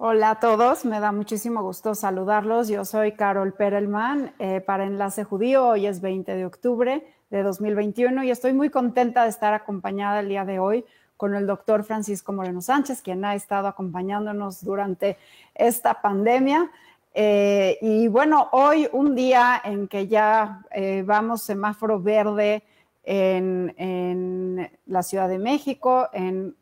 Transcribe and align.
Hola 0.00 0.30
a 0.30 0.34
todos, 0.38 0.84
me 0.84 1.00
da 1.00 1.10
muchísimo 1.10 1.60
gusto 1.60 1.92
saludarlos. 1.92 2.68
Yo 2.68 2.84
soy 2.84 3.16
Carol 3.16 3.52
Perelman 3.52 4.32
eh, 4.38 4.60
para 4.60 4.84
Enlace 4.84 5.24
Judío. 5.24 5.66
Hoy 5.66 5.86
es 5.86 6.00
20 6.00 6.36
de 6.36 6.46
octubre 6.46 7.04
de 7.30 7.42
2021 7.42 8.22
y 8.22 8.30
estoy 8.30 8.52
muy 8.52 8.70
contenta 8.70 9.24
de 9.24 9.30
estar 9.30 9.54
acompañada 9.54 10.20
el 10.20 10.28
día 10.28 10.44
de 10.44 10.60
hoy 10.60 10.84
con 11.16 11.34
el 11.34 11.48
doctor 11.48 11.82
Francisco 11.82 12.32
Moreno 12.32 12.60
Sánchez, 12.60 13.02
quien 13.02 13.24
ha 13.24 13.34
estado 13.34 13.66
acompañándonos 13.66 14.64
durante 14.64 15.18
esta 15.56 16.00
pandemia. 16.00 16.70
Eh, 17.12 17.76
y 17.80 18.06
bueno, 18.06 18.50
hoy 18.52 18.88
un 18.92 19.16
día 19.16 19.60
en 19.64 19.88
que 19.88 20.06
ya 20.06 20.62
eh, 20.70 21.02
vamos 21.04 21.42
semáforo 21.42 22.00
verde 22.00 22.62
en, 23.10 24.70
la 24.86 25.02
Ciudad 25.02 25.28
de 25.28 25.38
México, 25.38 26.08
en, 26.12 26.54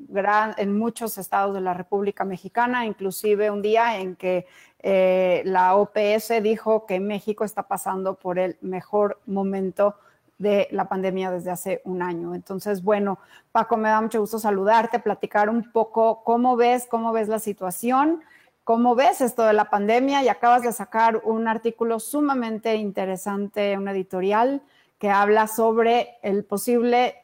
en 0.57 0.79
muchos 0.79 1.19
estados 1.19 1.55
de 1.55 1.61
la 1.61 1.75
República 1.75 2.25
Mexicana, 2.25 2.87
inclusive 2.87 3.51
un 3.51 3.63
día 3.63 3.99
en 3.99 4.15
que 4.15 4.47
eh, 4.79 5.43
la 5.45 5.75
OPS 5.75 6.43
dijo 6.43 6.87
que 6.87 7.01
México 7.01 7.45
está 7.45 7.65
pasando 7.65 8.15
por 8.15 8.39
el 8.39 8.59
mejor 8.61 9.21
momento 9.27 9.97
de 10.39 10.69
la 10.71 10.89
pandemia 10.89 11.33
desde 11.33 11.51
hace 11.51 11.83
un 11.85 12.03
año. 12.03 12.35
Entonces, 12.35 12.83
bueno, 12.85 13.19
Paco, 13.51 13.77
me 13.77 13.89
da 13.89 14.01
mucho 14.01 14.21
gusto 14.21 14.39
saludarte, 14.39 15.01
platicar 15.01 15.49
un 15.49 15.73
poco 15.73 16.23
cómo 16.23 16.57
ves, 16.57 16.87
cómo 16.89 17.13
ves 17.13 17.27
la 17.27 17.41
situación, 17.41 18.23
cómo 18.63 18.95
ves 18.95 19.21
esto 19.21 19.43
de 19.43 19.53
la 19.53 19.71
pandemia 19.71 20.23
y 20.23 20.29
acabas 20.29 20.63
de 20.63 20.73
sacar 20.73 21.23
un 21.25 21.49
artículo 21.49 21.99
sumamente 21.99 22.77
interesante, 22.77 23.77
un 23.77 23.89
editorial 23.89 24.63
que 24.99 25.11
habla 25.11 25.47
sobre 25.47 26.17
el 26.23 26.45
posible 26.45 27.15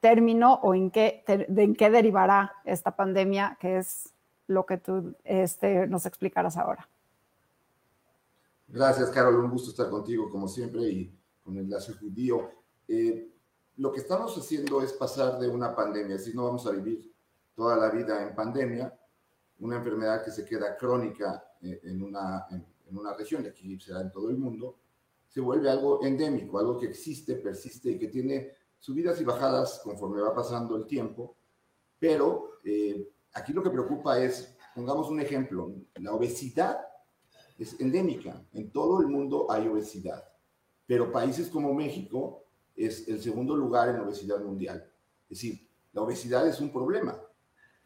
término 0.00 0.54
o 0.62 0.74
en 0.74 0.90
qué, 0.90 1.24
de 1.48 1.74
qué 1.74 1.90
derivará 1.90 2.52
esta 2.64 2.96
pandemia, 2.96 3.56
que 3.60 3.78
es 3.78 4.12
lo 4.48 4.66
que 4.66 4.78
tú 4.78 5.14
este, 5.24 5.86
nos 5.86 6.06
explicarás 6.06 6.56
ahora. 6.56 6.88
Gracias, 8.66 9.10
Carol. 9.10 9.44
Un 9.44 9.50
gusto 9.50 9.70
estar 9.70 9.88
contigo, 9.88 10.28
como 10.30 10.48
siempre, 10.48 10.82
y 10.82 11.14
con 11.44 11.56
el 11.56 11.64
enlace 11.64 11.92
judío. 11.92 12.50
Eh, 12.88 13.28
lo 13.76 13.92
que 13.92 14.00
estamos 14.00 14.36
haciendo 14.36 14.82
es 14.82 14.92
pasar 14.92 15.38
de 15.38 15.48
una 15.48 15.74
pandemia, 15.74 16.18
si 16.18 16.34
no 16.34 16.44
vamos 16.44 16.66
a 16.66 16.72
vivir 16.72 17.12
toda 17.54 17.76
la 17.76 17.90
vida 17.90 18.22
en 18.22 18.34
pandemia, 18.34 18.92
una 19.60 19.76
enfermedad 19.76 20.24
que 20.24 20.30
se 20.30 20.44
queda 20.44 20.76
crónica 20.76 21.44
eh, 21.62 21.80
en 21.84 22.02
una, 22.02 22.46
en, 22.50 22.66
en 22.88 22.98
una 22.98 23.14
región, 23.14 23.44
y 23.44 23.48
aquí 23.48 23.78
será 23.78 24.00
en 24.00 24.10
todo 24.10 24.30
el 24.30 24.36
mundo, 24.36 24.78
se 25.32 25.40
vuelve 25.40 25.70
algo 25.70 26.04
endémico, 26.04 26.58
algo 26.58 26.78
que 26.78 26.86
existe, 26.86 27.36
persiste 27.36 27.90
y 27.90 27.98
que 27.98 28.08
tiene 28.08 28.52
subidas 28.78 29.18
y 29.20 29.24
bajadas 29.24 29.80
conforme 29.82 30.20
va 30.20 30.34
pasando 30.34 30.76
el 30.76 30.86
tiempo. 30.86 31.36
Pero 31.98 32.58
eh, 32.64 33.08
aquí 33.32 33.54
lo 33.54 33.62
que 33.62 33.70
preocupa 33.70 34.18
es, 34.18 34.54
pongamos 34.74 35.08
un 35.08 35.20
ejemplo, 35.20 35.72
la 35.94 36.12
obesidad 36.12 36.80
es 37.58 37.80
endémica. 37.80 38.44
En 38.52 38.70
todo 38.70 39.00
el 39.00 39.06
mundo 39.06 39.50
hay 39.50 39.66
obesidad, 39.68 40.22
pero 40.86 41.10
países 41.10 41.48
como 41.48 41.72
México 41.72 42.44
es 42.76 43.08
el 43.08 43.22
segundo 43.22 43.56
lugar 43.56 43.88
en 43.88 44.00
obesidad 44.00 44.40
mundial. 44.40 44.86
Es 45.30 45.38
decir, 45.38 45.66
la 45.92 46.02
obesidad 46.02 46.46
es 46.46 46.60
un 46.60 46.70
problema 46.70 47.18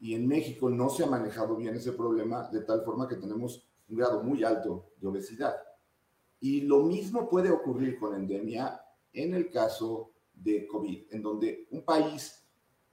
y 0.00 0.14
en 0.14 0.26
México 0.26 0.68
no 0.68 0.88
se 0.88 1.04
ha 1.04 1.06
manejado 1.06 1.54
bien 1.54 1.76
ese 1.76 1.92
problema 1.92 2.48
de 2.50 2.62
tal 2.62 2.82
forma 2.82 3.06
que 3.06 3.16
tenemos 3.16 3.68
un 3.88 3.96
grado 3.96 4.24
muy 4.24 4.42
alto 4.42 4.90
de 4.96 5.06
obesidad. 5.06 5.54
Y 6.40 6.62
lo 6.62 6.82
mismo 6.82 7.28
puede 7.28 7.50
ocurrir 7.50 7.98
con 7.98 8.14
endemia 8.14 8.80
en 9.12 9.34
el 9.34 9.50
caso 9.50 10.12
de 10.34 10.66
COVID, 10.66 11.06
en 11.10 11.22
donde 11.22 11.66
un 11.70 11.82
país 11.82 12.46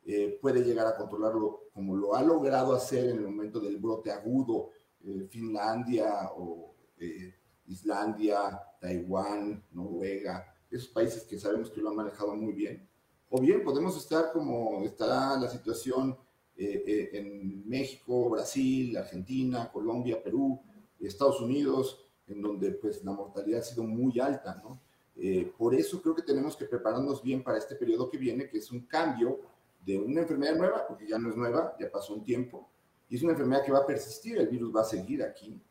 eh, 0.05 0.37
puede 0.41 0.63
llegar 0.63 0.87
a 0.87 0.95
controlarlo 0.95 1.69
como 1.73 1.95
lo 1.95 2.15
ha 2.15 2.23
logrado 2.23 2.73
hacer 2.73 3.09
en 3.09 3.17
el 3.17 3.27
momento 3.27 3.59
del 3.59 3.77
brote 3.77 4.11
agudo, 4.11 4.69
eh, 5.01 5.27
Finlandia 5.29 6.31
o 6.35 6.75
eh, 6.97 7.35
Islandia, 7.67 8.59
Taiwán, 8.79 9.63
Noruega, 9.71 10.45
esos 10.69 10.89
países 10.89 11.23
que 11.23 11.39
sabemos 11.39 11.69
que 11.69 11.81
lo 11.81 11.89
han 11.89 11.95
manejado 11.95 12.35
muy 12.35 12.53
bien. 12.53 12.87
O 13.29 13.39
bien 13.39 13.63
podemos 13.63 13.97
estar 13.97 14.31
como 14.31 14.83
está 14.83 15.39
la 15.39 15.49
situación 15.49 16.17
en 16.55 17.67
México, 17.67 18.29
Brasil, 18.29 18.95
Argentina, 18.95 19.71
Colombia, 19.71 20.21
Perú, 20.21 20.61
Estados 20.99 21.41
Unidos, 21.41 22.02
en 22.27 22.41
donde 22.41 22.71
pues 22.71 23.03
la 23.03 23.11
mortalidad 23.11 23.59
ha 23.59 23.63
sido 23.63 23.83
muy 23.83 24.19
alta, 24.19 24.61
¿no? 24.63 24.79
Eh, 25.15 25.51
por 25.57 25.75
eso 25.75 26.01
creo 26.01 26.15
que 26.15 26.23
tenemos 26.23 26.55
que 26.55 26.65
prepararnos 26.65 27.21
bien 27.21 27.43
para 27.43 27.57
este 27.57 27.75
periodo 27.75 28.09
que 28.09 28.17
viene, 28.17 28.49
que 28.49 28.57
es 28.57 28.71
un 28.71 28.81
cambio 28.87 29.39
de 29.85 29.99
una 29.99 30.21
enfermedad 30.21 30.55
nueva, 30.55 30.87
porque 30.87 31.07
ya 31.07 31.19
no 31.19 31.29
es 31.29 31.35
nueva, 31.35 31.75
ya 31.79 31.91
pasó 31.91 32.13
un 32.13 32.23
tiempo, 32.23 32.69
y 33.09 33.17
es 33.17 33.23
una 33.23 33.33
enfermedad 33.33 33.63
que 33.63 33.71
va 33.71 33.79
a 33.79 33.85
persistir, 33.85 34.37
el 34.37 34.47
virus 34.47 34.75
va 34.75 34.81
a 34.81 34.85
seguir 34.85 35.21
aquí. 35.21 35.61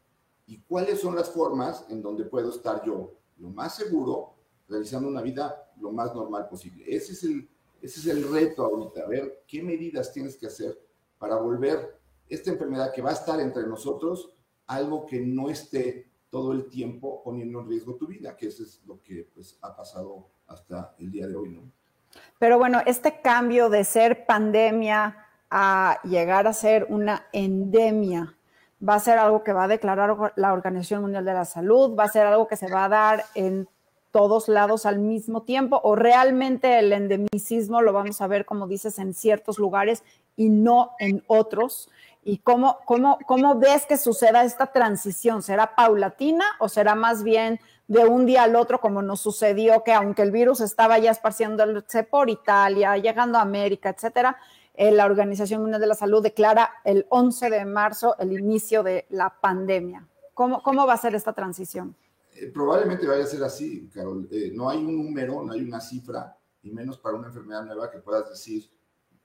¿Y 0.47 0.59
cuáles 0.59 1.01
son 1.01 1.17
las 1.17 1.31
formas 1.31 1.87
en 1.89 2.03
donde 2.03 2.25
puedo 2.25 2.51
estar 2.51 2.85
yo 2.85 3.15
lo 3.39 3.49
más 3.49 3.75
seguro, 3.75 4.35
realizando 4.69 5.09
una 5.09 5.23
vida 5.23 5.73
lo 5.81 5.91
más 5.91 6.15
normal 6.15 6.49
posible? 6.49 6.85
Ese 6.87 7.13
es 7.13 7.25
el, 7.25 7.49
ese 7.81 8.01
es 8.01 8.07
el 8.07 8.31
reto 8.31 8.65
ahorita, 8.65 9.07
ver 9.07 9.45
qué 9.47 9.63
medidas 9.63 10.13
tienes 10.13 10.37
que 10.37 10.47
hacer 10.47 10.79
para 11.19 11.37
volver 11.37 11.99
esta 12.29 12.51
enfermedad 12.51 12.93
que 12.93 13.03
va 13.03 13.11
a 13.11 13.15
estar 13.15 13.41
entre 13.41 13.67
nosotros 13.67 14.33
algo 14.67 15.07
que 15.07 15.21
no 15.21 15.51
esté 15.51 16.12
todo 16.33 16.53
el 16.53 16.71
tiempo 16.71 17.23
poniendo 17.23 17.61
en 17.61 17.69
riesgo 17.69 17.95
tu 17.97 18.07
vida, 18.07 18.35
que 18.35 18.47
eso 18.47 18.63
es 18.63 18.81
lo 18.87 19.03
que 19.03 19.29
pues, 19.35 19.59
ha 19.61 19.77
pasado 19.77 20.31
hasta 20.47 20.95
el 20.99 21.13
día 21.13 21.27
de 21.29 21.37
hoy, 21.37 21.51
¿no? 21.51 21.71
Pero 22.39 22.59
bueno, 22.59 22.81
este 22.87 23.21
cambio 23.21 23.69
de 23.69 23.85
ser 23.85 24.25
pandemia 24.25 25.27
a 25.51 26.01
llegar 26.05 26.47
a 26.47 26.55
ser 26.55 26.87
una 26.89 27.27
endemia, 27.33 28.35
va 28.87 28.95
a 28.95 29.01
ser 29.01 29.19
algo 29.19 29.45
que 29.45 29.53
va 29.53 29.65
a 29.65 29.69
declarar 29.69 30.33
la 30.37 30.55
Organización 30.55 31.03
Mundial 31.03 31.27
de 31.27 31.35
la 31.35 31.45
Salud, 31.45 31.95
va 31.95 32.05
a 32.05 32.09
ser 32.09 32.27
algo 32.27 32.49
que 32.49 32.57
se 32.57 32.71
va 32.71 32.87
a 32.87 32.89
dar 32.89 33.25
en 33.35 33.69
todos 34.11 34.49
lados 34.49 34.87
al 34.87 35.01
mismo 35.01 35.43
tiempo 35.43 35.81
o 35.85 35.97
realmente 35.97 36.79
el 36.79 36.95
endemicismo 36.95 37.83
lo 37.83 37.93
vamos 37.93 38.23
a 38.23 38.27
ver, 38.27 38.47
como 38.47 38.67
dices, 38.67 38.99
en 38.99 39.13
ciertos 39.13 39.59
lugares 39.59 40.03
y 40.35 40.49
no 40.49 40.93
en 40.99 41.23
otros. 41.27 41.91
¿Y 42.25 42.39
cómo, 42.39 42.79
cómo, 42.87 43.19
cómo 43.27 43.59
ves 43.59 43.85
que 43.85 43.97
suceda 43.97 44.45
esta 44.45 44.67
transición? 44.69 45.43
¿Será 45.43 45.75
paulatina 45.75 46.45
o 46.61 46.69
será 46.69 46.95
más 46.95 47.25
bien 47.25 47.59
de 47.89 48.07
un 48.07 48.27
día 48.27 48.45
al 48.45 48.55
otro 48.55 48.81
como 48.81 49.03
nos 49.03 49.21
sucedió 49.21 49.83
que 49.83 49.93
aunque 49.93 50.23
el 50.23 50.31
virus 50.31 50.61
estaba 50.61 50.99
ya 50.99 51.11
esparciéndose 51.11 52.05
por 52.05 52.31
Italia, 52.31 52.97
llegando 52.97 53.39
a 53.39 53.43
América, 53.43 53.91
etcétera, 53.91 54.37
eh, 54.75 54.93
la 54.93 55.05
Organización 55.05 55.63
Mundial 55.63 55.81
de 55.81 55.89
la 55.89 55.95
Salud 55.95 56.23
declara 56.23 56.71
el 56.85 57.07
11 57.11 57.51
de 57.51 57.65
marzo 57.65 58.17
el 58.19 58.33
inicio 58.33 58.83
de 58.83 59.07
la 59.11 59.41
pandemia. 59.41 60.07
¿Cómo, 60.33 60.63
cómo 60.63 60.87
va 60.87 60.95
a 60.95 60.99
ser 60.99 61.15
esta 61.15 61.33
transición? 61.33 61.95
Eh, 62.35 62.51
probablemente 62.55 63.07
vaya 63.07 63.25
a 63.25 63.27
ser 63.27 63.43
así, 63.43 63.91
Carol. 63.93 64.29
Eh, 64.31 64.53
no 64.55 64.71
hay 64.71 64.79
un 64.79 65.05
número, 65.05 65.43
no 65.43 65.53
hay 65.53 65.63
una 65.63 65.81
cifra, 65.81 66.39
y 66.63 66.71
menos 66.71 66.99
para 66.99 67.17
una 67.17 67.29
enfermedad 67.29 67.65
nueva 67.65 67.91
que 67.91 67.99
puedas 67.99 68.31
decir 68.31 68.71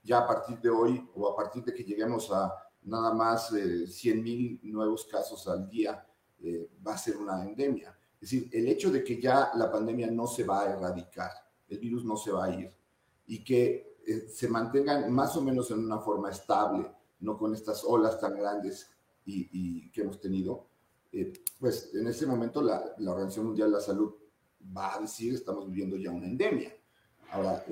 ya 0.02 0.18
a 0.18 0.26
partir 0.26 0.60
de 0.60 0.68
hoy 0.68 1.08
o 1.14 1.30
a 1.30 1.36
partir 1.36 1.64
de 1.64 1.72
que 1.72 1.84
lleguemos 1.84 2.30
a 2.32 2.52
nada 2.82 3.12
más 3.12 3.52
eh, 3.52 3.86
100 3.86 4.22
mil 4.22 4.60
nuevos 4.62 5.04
casos 5.06 5.46
al 5.48 5.68
día, 5.68 6.04
eh, 6.40 6.70
va 6.86 6.94
a 6.94 6.98
ser 6.98 7.16
una 7.16 7.42
endemia. 7.44 7.96
Es 8.20 8.30
decir, 8.30 8.48
el 8.52 8.68
hecho 8.68 8.90
de 8.90 9.02
que 9.02 9.20
ya 9.20 9.50
la 9.54 9.70
pandemia 9.70 10.10
no 10.10 10.26
se 10.26 10.44
va 10.44 10.62
a 10.62 10.72
erradicar, 10.72 11.30
el 11.68 11.78
virus 11.78 12.04
no 12.04 12.16
se 12.16 12.30
va 12.30 12.44
a 12.44 12.54
ir, 12.54 12.72
y 13.26 13.42
que 13.42 13.98
eh, 14.06 14.28
se 14.28 14.48
mantengan 14.48 15.12
más 15.12 15.36
o 15.36 15.42
menos 15.42 15.70
en 15.70 15.80
una 15.80 15.98
forma 15.98 16.30
estable, 16.30 16.90
no 17.20 17.36
con 17.36 17.54
estas 17.54 17.84
olas 17.84 18.20
tan 18.20 18.38
grandes 18.38 18.90
y, 19.24 19.90
que 19.90 20.00
hemos 20.02 20.20
tenido, 20.20 20.68
eh, 21.12 21.32
pues 21.58 21.90
en 21.94 22.06
ese 22.06 22.26
momento 22.26 22.62
la, 22.62 22.94
la, 22.98 23.10
Organización 23.10 23.46
Mundial 23.46 23.68
de 23.68 23.76
la 23.76 23.82
Salud 23.82 24.14
va 24.74 24.94
a 24.94 25.00
decir 25.00 25.34
estamos 25.34 25.66
viviendo 25.68 25.96
ya 25.96 26.10
una 26.10 26.26
endemia. 26.26 26.74
Ahora, 27.30 27.62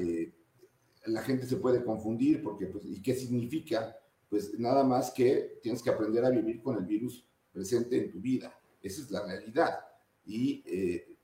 la 1.07 1.23
gente 1.23 1.47
se 1.47 1.57
puede 1.57 1.83
confundir 1.83 2.43
porque, 2.43 2.67
pues, 2.67 2.85
¿y 2.85 3.01
qué 3.01 3.15
significa? 3.15 3.97
Pues 4.29 4.59
nada 4.59 4.85
más 4.85 5.11
que 5.11 5.59
tienes 5.63 5.83
que 5.83 5.91
aprender 5.91 6.25
a 6.25 6.31
vivir 6.31 6.63
con 6.63 6.77
el 6.77 6.85
virus 6.85 7.27
presente 7.53 7.97
en 7.97 8.11
tu 8.11 8.21
vida. 8.21 8.53
Esa 8.83 9.03
es 9.03 9.11
la 9.11 9.25
realidad. 9.25 9.79
Y 10.25 10.63
eh, 10.67 11.17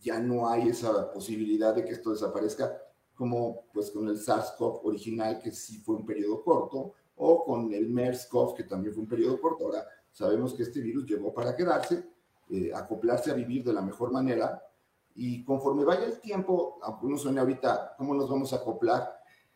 ya 0.00 0.20
no 0.20 0.48
hay 0.48 0.68
esa 0.68 1.12
posibilidad 1.12 1.74
de 1.74 1.84
que 1.84 1.92
esto 1.92 2.10
desaparezca 2.10 2.80
como 3.14 3.66
pues 3.72 3.90
con 3.90 4.08
el 4.08 4.18
SARS-CoV 4.18 4.80
original, 4.84 5.40
que 5.40 5.52
sí 5.52 5.78
fue 5.78 5.96
un 5.96 6.04
periodo 6.04 6.42
corto, 6.42 6.94
o 7.16 7.44
con 7.44 7.72
el 7.72 7.88
MERS-CoV, 7.90 8.54
que 8.54 8.64
también 8.64 8.92
fue 8.92 9.02
un 9.02 9.08
periodo 9.08 9.40
corto. 9.40 9.66
Ahora 9.66 9.86
sabemos 10.10 10.54
que 10.54 10.64
este 10.64 10.80
virus 10.80 11.06
llegó 11.06 11.32
para 11.32 11.54
quedarse, 11.54 12.04
eh, 12.50 12.72
acoplarse 12.74 13.30
a 13.30 13.34
vivir 13.34 13.64
de 13.64 13.72
la 13.72 13.82
mejor 13.82 14.12
manera, 14.12 14.62
y 15.14 15.44
conforme 15.44 15.84
vaya 15.84 16.06
el 16.06 16.20
tiempo, 16.20 16.78
aunque 16.82 17.06
uno 17.06 17.16
suene 17.16 17.40
ahorita, 17.40 17.94
¿cómo 17.96 18.14
nos 18.14 18.28
vamos 18.28 18.52
a 18.52 18.56
acoplar? 18.56 19.13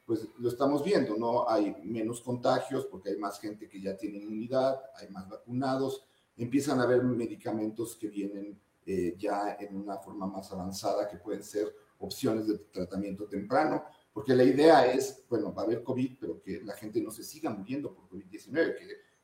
Pues 0.08 0.26
lo 0.38 0.48
estamos 0.48 0.82
viendo, 0.82 1.18
¿no? 1.18 1.46
Hay 1.50 1.76
menos 1.84 2.22
contagios 2.22 2.86
porque 2.86 3.10
hay 3.10 3.18
más 3.18 3.38
gente 3.38 3.68
que 3.68 3.78
ya 3.78 3.94
tiene 3.94 4.16
inmunidad, 4.16 4.80
hay 4.96 5.10
más 5.10 5.28
vacunados, 5.28 6.02
empiezan 6.34 6.80
a 6.80 6.84
haber 6.84 7.02
medicamentos 7.02 7.94
que 7.94 8.08
vienen 8.08 8.58
eh, 8.86 9.16
ya 9.18 9.58
en 9.60 9.76
una 9.76 9.98
forma 9.98 10.26
más 10.26 10.50
avanzada 10.50 11.06
que 11.06 11.18
pueden 11.18 11.42
ser 11.42 11.70
opciones 11.98 12.46
de 12.48 12.56
tratamiento 12.56 13.26
temprano, 13.26 13.84
porque 14.10 14.34
la 14.34 14.44
idea 14.44 14.90
es, 14.90 15.26
bueno, 15.28 15.52
va 15.52 15.60
a 15.60 15.64
haber 15.66 15.82
COVID, 15.82 16.16
pero 16.18 16.40
que 16.40 16.62
la 16.62 16.72
gente 16.72 17.02
no 17.02 17.10
se 17.10 17.22
siga 17.22 17.50
muriendo 17.50 17.92
por 17.92 18.08
COVID-19, 18.08 18.76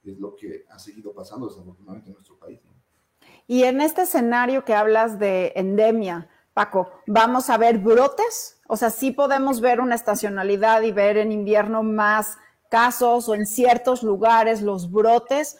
que 0.02 0.10
es 0.10 0.19
lo 0.19 0.36
que 0.36 0.66
ha 0.69 0.78
seguido 0.78 1.14
pasando 1.14 1.48
desafortunadamente 1.48 2.10
en 2.10 2.14
nuestro 2.16 2.38
país. 2.38 2.60
Y 3.46 3.62
en 3.62 3.81
este 3.81 4.02
escenario 4.02 4.66
que 4.66 4.75
hablas 4.75 5.19
de 5.19 5.54
endemia, 5.56 6.28
Paco, 6.52 6.90
¿vamos 7.06 7.48
a 7.48 7.56
ver 7.56 7.78
brotes? 7.78 8.54
O 8.66 8.76
sea, 8.76 8.90
sí 8.90 9.11
podemos 9.11 9.61
ver 9.61 9.81
una 9.81 9.94
estacionalidad 9.94 10.82
y 10.82 10.93
ver 10.93 11.16
en 11.16 11.32
invierno 11.32 11.82
más 11.82 12.38
casos 12.69 13.28
o 13.28 13.34
en 13.34 13.46
ciertos 13.46 14.02
lugares 14.02 14.62
los 14.62 14.90
brotes, 14.90 15.58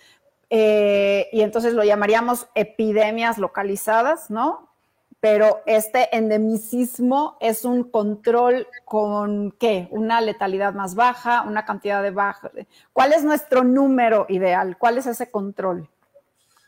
eh, 0.51 1.29
y 1.33 1.41
entonces 1.41 1.75
lo 1.75 1.85
llamaríamos 1.85 2.47
epidemias 2.55 3.39
localizadas, 3.39 4.31
¿no? 4.31 4.69
Pero 5.21 5.63
este 5.65 6.15
endemicismo 6.17 7.39
es 7.41 7.65
un 7.65 7.85
control 7.85 8.67
con 8.85 9.53
qué? 9.53 9.89
Una 9.91 10.21
letalidad 10.21 10.75
más 10.75 10.95
baja, 10.95 11.43
una 11.43 11.65
cantidad 11.65 12.03
de 12.03 12.11
baja. 12.11 12.51
¿Cuál 12.93 13.15
es 13.15 13.25
nuestro 13.25 13.65
número 13.65 14.27
ideal? 14.29 14.77
¿Cuál 14.79 14.99
es 14.99 15.07
ese 15.07 15.31
control? 15.31 15.89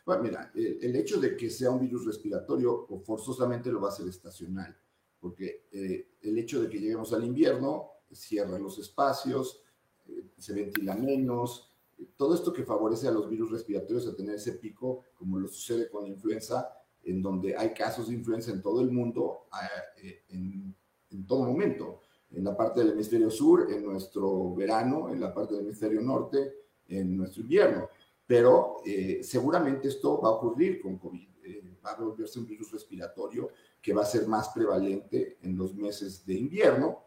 Bueno, 0.06 0.22
mira, 0.22 0.50
el, 0.54 0.96
hecho 0.96 1.20
de 1.20 1.36
que 1.36 1.50
sea 1.50 1.70
un 1.70 1.80
virus 1.80 2.06
respiratorio 2.06 2.86
o 2.88 3.00
forzosamente 3.00 3.70
lo 3.70 3.80
va 3.80 3.88
a 3.88 3.92
ser 3.92 4.08
estacional, 4.08 4.74
porque 5.20 5.66
eh, 5.72 6.08
el 6.22 6.38
hecho 6.38 6.60
de 6.62 6.68
que 6.68 6.78
lleguemos 6.78 7.12
al 7.12 7.24
invierno 7.24 7.90
cierra 8.10 8.58
los 8.58 8.78
espacios, 8.78 9.62
eh, 10.06 10.30
se 10.38 10.52
ventila 10.52 10.94
menos, 10.94 11.72
todo 12.16 12.34
esto 12.34 12.52
que 12.52 12.64
favorece 12.64 13.08
a 13.08 13.10
los 13.10 13.28
virus 13.28 13.50
respiratorios 13.50 14.06
a 14.06 14.14
tener 14.14 14.36
ese 14.36 14.52
pico, 14.52 15.04
como 15.14 15.38
lo 15.38 15.48
sucede 15.48 15.88
con 15.88 16.04
la 16.04 16.10
influenza, 16.10 16.70
en 17.02 17.22
donde 17.22 17.56
hay 17.56 17.72
casos 17.72 18.08
de 18.08 18.14
influenza 18.14 18.50
en 18.50 18.60
todo 18.60 18.80
el 18.80 18.90
mundo, 18.90 19.46
eh, 20.02 20.24
en, 20.28 20.74
en 21.10 21.26
todo 21.26 21.44
momento, 21.44 22.02
en 22.30 22.44
la 22.44 22.56
parte 22.56 22.80
del 22.80 22.92
hemisferio 22.92 23.30
sur, 23.30 23.72
en 23.72 23.84
nuestro 23.84 24.54
verano, 24.54 25.08
en 25.08 25.20
la 25.20 25.32
parte 25.32 25.54
del 25.54 25.64
hemisferio 25.64 26.00
norte, 26.00 26.52
en 26.88 27.16
nuestro 27.16 27.42
invierno 27.42 27.88
pero 28.26 28.78
eh, 28.84 29.20
seguramente 29.22 29.88
esto 29.88 30.20
va 30.20 30.30
a 30.30 30.32
ocurrir 30.32 30.80
con 30.80 30.98
COVID. 30.98 31.28
Eh, 31.44 31.78
va 31.84 31.92
a 31.92 32.00
volverse 32.00 32.40
un 32.40 32.46
virus 32.46 32.72
respiratorio 32.72 33.50
que 33.86 33.94
va 33.94 34.02
a 34.02 34.04
ser 34.04 34.26
más 34.26 34.48
prevalente 34.48 35.38
en 35.42 35.56
los 35.56 35.72
meses 35.76 36.26
de 36.26 36.34
invierno, 36.34 37.04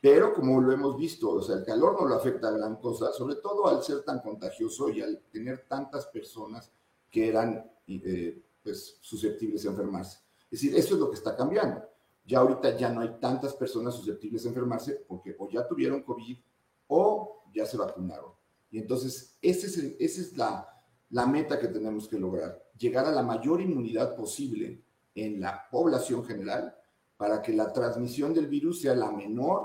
pero 0.00 0.32
como 0.32 0.58
lo 0.58 0.72
hemos 0.72 0.96
visto, 0.96 1.28
o 1.28 1.42
sea, 1.42 1.56
el 1.56 1.66
calor 1.66 2.00
no 2.00 2.08
lo 2.08 2.14
afecta 2.14 2.48
a 2.48 2.52
gran 2.52 2.76
cosa, 2.76 3.12
sobre 3.12 3.34
todo 3.34 3.68
al 3.68 3.82
ser 3.82 4.04
tan 4.04 4.20
contagioso 4.20 4.88
y 4.88 5.02
al 5.02 5.20
tener 5.30 5.66
tantas 5.68 6.06
personas 6.06 6.72
que 7.10 7.28
eran 7.28 7.70
eh, 7.86 8.42
pues, 8.62 8.96
susceptibles 9.02 9.66
a 9.66 9.68
enfermarse. 9.68 10.20
Es 10.50 10.62
decir, 10.62 10.74
eso 10.74 10.94
es 10.94 11.00
lo 11.00 11.10
que 11.10 11.16
está 11.16 11.36
cambiando. 11.36 11.82
Ya 12.24 12.38
ahorita 12.38 12.74
ya 12.74 12.88
no 12.88 13.02
hay 13.02 13.18
tantas 13.20 13.52
personas 13.52 13.94
susceptibles 13.94 14.46
a 14.46 14.48
enfermarse 14.48 15.04
porque 15.06 15.36
o 15.38 15.50
ya 15.50 15.68
tuvieron 15.68 16.02
COVID 16.04 16.38
o 16.86 17.44
ya 17.54 17.66
se 17.66 17.76
vacunaron. 17.76 18.32
Y 18.70 18.78
entonces, 18.78 19.36
esa 19.42 19.66
es, 19.66 19.76
ese 19.76 20.20
es 20.22 20.36
la, 20.38 20.66
la 21.10 21.26
meta 21.26 21.60
que 21.60 21.68
tenemos 21.68 22.08
que 22.08 22.18
lograr, 22.18 22.66
llegar 22.78 23.04
a 23.04 23.12
la 23.12 23.22
mayor 23.22 23.60
inmunidad 23.60 24.16
posible 24.16 24.83
en 25.14 25.40
la 25.40 25.68
población 25.70 26.24
general 26.24 26.74
para 27.16 27.40
que 27.40 27.52
la 27.52 27.72
transmisión 27.72 28.34
del 28.34 28.48
virus 28.48 28.80
sea 28.80 28.94
la 28.94 29.10
menor, 29.10 29.64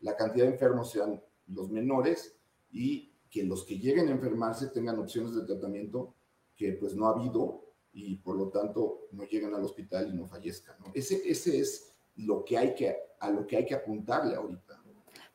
la 0.00 0.16
cantidad 0.16 0.46
de 0.46 0.52
enfermos 0.52 0.90
sean 0.90 1.22
los 1.46 1.70
menores 1.70 2.36
y 2.70 3.12
que 3.30 3.44
los 3.44 3.64
que 3.64 3.78
lleguen 3.78 4.08
a 4.08 4.12
enfermarse 4.12 4.68
tengan 4.68 4.98
opciones 4.98 5.34
de 5.34 5.44
tratamiento 5.44 6.14
que 6.54 6.72
pues 6.74 6.94
no 6.94 7.06
ha 7.06 7.10
habido 7.10 7.64
y 7.92 8.16
por 8.16 8.36
lo 8.36 8.48
tanto 8.50 9.08
no 9.12 9.24
lleguen 9.24 9.54
al 9.54 9.64
hospital 9.64 10.10
y 10.12 10.16
no 10.16 10.26
fallezcan. 10.26 10.76
Ese, 10.94 11.28
ese 11.28 11.58
es 11.58 11.94
lo 12.16 12.44
que 12.44 12.58
hay 12.58 12.74
que, 12.74 12.96
a 13.18 13.30
lo 13.30 13.46
que 13.46 13.56
hay 13.56 13.66
que 13.66 13.74
apuntarle 13.74 14.34
ahorita. 14.34 14.79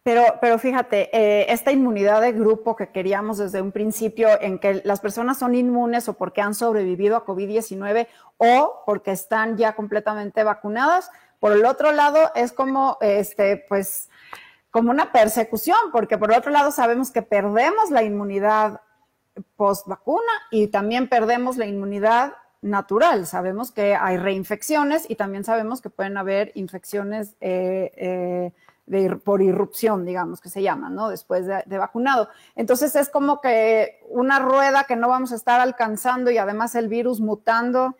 Pero, 0.05 0.37
pero 0.39 0.59
fíjate, 0.59 1.09
eh, 1.17 1.51
esta 1.51 1.71
inmunidad 1.71 2.21
de 2.21 2.31
grupo 2.31 2.75
que 2.75 2.89
queríamos 2.89 3.39
desde 3.39 3.59
un 3.59 3.71
principio, 3.71 4.39
en 4.39 4.59
que 4.59 4.83
las 4.85 4.99
personas 4.99 5.39
son 5.39 5.55
inmunes 5.55 6.07
o 6.07 6.13
porque 6.13 6.41
han 6.41 6.53
sobrevivido 6.53 7.15
a 7.15 7.25
COVID-19 7.25 8.07
o 8.37 8.83
porque 8.85 9.09
están 9.09 9.57
ya 9.57 9.73
completamente 9.73 10.43
vacunadas. 10.43 11.09
Por 11.39 11.53
el 11.53 11.65
otro 11.65 11.91
lado, 11.91 12.31
es 12.35 12.51
como, 12.51 12.99
este, 13.01 13.65
pues, 13.67 14.11
como 14.69 14.91
una 14.91 15.11
persecución, 15.11 15.79
porque 15.91 16.19
por 16.19 16.31
el 16.31 16.37
otro 16.37 16.51
lado 16.51 16.69
sabemos 16.69 17.09
que 17.09 17.23
perdemos 17.23 17.89
la 17.89 18.03
inmunidad 18.03 18.81
post 19.55 19.87
vacuna 19.87 20.31
y 20.51 20.67
también 20.67 21.09
perdemos 21.09 21.57
la 21.57 21.65
inmunidad 21.65 22.33
natural. 22.61 23.25
Sabemos 23.25 23.71
que 23.71 23.95
hay 23.95 24.17
reinfecciones 24.17 25.09
y 25.09 25.15
también 25.15 25.43
sabemos 25.43 25.81
que 25.81 25.89
pueden 25.89 26.15
haber 26.17 26.51
infecciones 26.53 27.35
eh, 27.41 27.91
eh, 27.95 28.51
por 29.23 29.41
irrupción, 29.41 30.05
digamos, 30.05 30.41
que 30.41 30.49
se 30.49 30.61
llama, 30.61 30.89
¿no? 30.89 31.09
Después 31.09 31.47
de, 31.47 31.77
vacunado. 31.77 32.29
Entonces 32.55 32.95
es 32.95 33.09
como 33.09 33.41
que 33.41 33.99
una 34.09 34.39
rueda 34.39 34.83
que 34.83 34.95
no 34.95 35.09
vamos 35.09 35.31
a 35.31 35.35
estar 35.35 35.59
alcanzando 35.59 36.29
y 36.29 36.37
además 36.37 36.75
el 36.75 36.87
virus 36.87 37.19
mutando. 37.19 37.95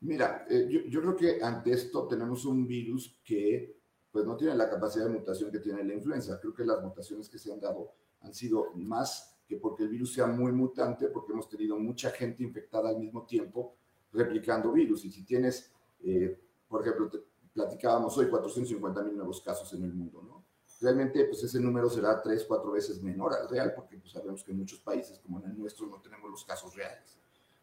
Mira, 0.00 0.44
eh, 0.50 0.86
yo, 0.88 1.00
creo 1.00 1.16
que 1.16 1.42
ante 1.42 1.72
esto 1.72 2.06
tenemos 2.06 2.44
un 2.44 2.66
virus 2.66 3.18
que 3.24 3.78
pues 4.12 4.26
no 4.26 4.36
tiene 4.36 4.54
la 4.54 4.68
capacidad 4.68 5.06
de 5.06 5.12
mutación 5.12 5.50
que 5.50 5.58
tiene 5.58 5.82
la 5.82 5.94
influenza. 5.94 6.38
Creo 6.38 6.54
que 6.54 6.64
las 6.64 6.82
mutaciones 6.82 7.28
que 7.28 7.38
se 7.38 7.52
han 7.52 7.60
dado 7.60 7.92
han 8.20 8.34
sido 8.34 8.72
más 8.74 9.38
que 9.48 9.56
porque 9.56 9.84
el 9.84 9.88
virus 9.88 10.12
sea 10.12 10.26
muy 10.26 10.52
mutante, 10.52 11.08
porque 11.08 11.32
hemos 11.32 11.48
tenido 11.48 11.78
mucha 11.78 12.10
gente 12.10 12.42
infectada 12.42 12.90
al 12.90 12.98
mismo 12.98 13.24
tiempo 13.24 13.76
replicando 14.12 14.70
virus. 14.72 15.04
Y 15.04 15.10
si 15.10 15.24
tienes, 15.24 15.72
eh, 16.02 16.38
por 16.68 16.82
ejemplo, 16.82 17.10
platicábamos 17.54 18.18
hoy, 18.18 18.26
450 18.26 19.02
mil 19.02 19.16
nuevos 19.16 19.40
casos 19.40 19.72
en 19.72 19.84
el 19.84 19.94
mundo, 19.94 20.22
¿no? 20.22 20.44
Realmente, 20.80 21.24
pues 21.24 21.42
ese 21.42 21.60
número 21.60 21.88
será 21.88 22.20
tres, 22.20 22.44
cuatro 22.46 22.72
veces 22.72 23.02
menor 23.02 23.32
al 23.32 23.48
real, 23.48 23.72
porque 23.74 23.96
pues, 23.96 24.12
sabemos 24.12 24.42
que 24.42 24.52
en 24.52 24.58
muchos 24.58 24.80
países 24.80 25.18
como 25.20 25.38
en 25.38 25.50
el 25.50 25.58
nuestro 25.58 25.86
no 25.86 26.00
tenemos 26.00 26.30
los 26.30 26.44
casos 26.44 26.74
reales. 26.74 27.16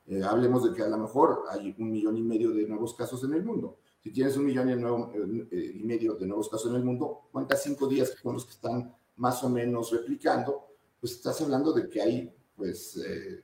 Eh, 0.08 0.24
hablemos 0.24 0.64
de 0.64 0.76
que 0.76 0.82
a 0.82 0.88
lo 0.88 0.98
mejor 0.98 1.44
hay 1.50 1.76
un 1.78 1.92
millón 1.92 2.18
y 2.18 2.24
medio 2.24 2.52
de 2.52 2.66
nuevos 2.66 2.96
casos 2.96 3.24
en 3.24 3.34
el 3.34 3.44
mundo. 3.44 3.78
Si 4.02 4.12
tienes 4.12 4.36
un 4.38 4.46
millón 4.46 4.70
y, 4.70 4.76
nuevo, 4.76 5.12
eh, 5.14 5.74
y 5.76 5.84
medio 5.84 6.16
de 6.16 6.26
nuevos 6.26 6.50
casos 6.50 6.72
en 6.72 6.78
el 6.78 6.84
mundo, 6.84 7.28
¿cuántas 7.32 7.62
cinco 7.62 7.88
días 7.88 8.16
son 8.22 8.34
los 8.34 8.46
que 8.46 8.52
están 8.52 8.96
más 9.18 9.44
o 9.44 9.50
menos 9.50 9.92
replicando? 9.92 10.66
Pues 11.00 11.14
estás 11.14 11.40
hablando 11.42 11.74
de 11.74 11.88
que 11.88 12.02
hay, 12.02 12.36
pues, 12.56 12.98
eh, 12.98 13.44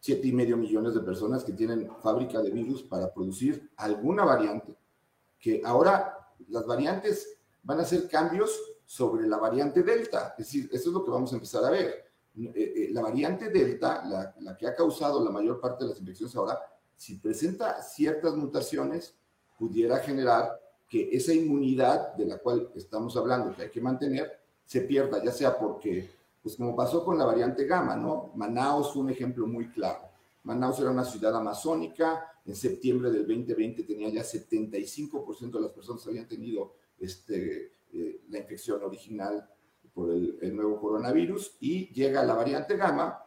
siete 0.00 0.28
y 0.28 0.32
medio 0.32 0.56
millones 0.56 0.94
de 0.94 1.00
personas 1.00 1.44
que 1.44 1.52
tienen 1.52 1.90
fábrica 2.00 2.40
de 2.40 2.50
virus 2.50 2.82
para 2.82 3.12
producir 3.12 3.70
alguna 3.76 4.24
variante 4.24 4.76
que 5.38 5.62
ahora 5.64 6.16
las 6.48 6.66
variantes 6.66 7.38
van 7.62 7.80
a 7.80 7.82
hacer 7.82 8.08
cambios 8.08 8.58
sobre 8.84 9.26
la 9.26 9.36
variante 9.36 9.82
Delta. 9.82 10.34
Es 10.38 10.46
decir, 10.46 10.70
eso 10.72 10.88
es 10.88 10.94
lo 10.94 11.04
que 11.04 11.10
vamos 11.10 11.32
a 11.32 11.36
empezar 11.36 11.64
a 11.64 11.70
ver. 11.70 12.06
Eh, 12.38 12.52
eh, 12.54 12.88
la 12.92 13.02
variante 13.02 13.50
Delta, 13.50 14.04
la, 14.38 14.56
que 14.56 14.66
ha 14.66 14.74
causado 14.74 15.24
la 15.24 15.30
mayor 15.30 15.60
parte 15.60 15.84
de 15.84 15.90
las 15.90 15.98
infecciones 15.98 16.36
ahora, 16.36 16.58
si 16.94 17.16
presenta 17.16 17.82
ciertas 17.82 18.34
mutaciones, 18.36 19.14
pudiera 19.58 19.98
generar 19.98 20.60
que 20.88 21.08
esa 21.12 21.32
inmunidad 21.32 22.14
de 22.14 22.26
la 22.26 22.38
cual 22.38 22.70
estamos 22.74 23.16
hablando, 23.16 23.54
que 23.54 23.62
hay 23.62 23.70
que 23.70 23.80
mantener, 23.80 24.40
se 24.64 24.82
pierda, 24.82 25.22
ya 25.22 25.32
sea 25.32 25.58
porque, 25.58 26.08
pues 26.42 26.56
como 26.56 26.76
pasó 26.76 27.04
con 27.04 27.18
la 27.18 27.24
variante 27.24 27.64
Gamma, 27.66 27.96
¿no? 27.96 28.30
Manaus 28.34 28.92
fue 28.92 29.02
un 29.02 29.10
ejemplo 29.10 29.46
muy 29.46 29.68
claro. 29.70 30.00
Manaus 30.44 30.78
era 30.78 30.90
una 30.90 31.04
ciudad 31.04 31.34
amazónica, 31.34 32.24
en 32.46 32.54
septiembre 32.54 33.10
del 33.10 33.26
2020 33.26 33.82
tenía 33.82 34.08
ya 34.08 34.22
75% 34.22 35.50
de 35.50 35.60
las 35.60 35.72
personas 35.72 36.02
que 36.02 36.10
habían 36.10 36.28
tenido 36.28 36.74
este, 36.98 37.72
eh, 37.92 38.22
la 38.28 38.38
infección 38.38 38.82
original 38.82 39.48
por 39.92 40.10
el, 40.10 40.54
nuevo 40.54 40.80
coronavirus 40.80 41.56
y 41.60 41.92
llega 41.92 42.22
la 42.22 42.34
variante 42.34 42.76
gamma, 42.76 43.18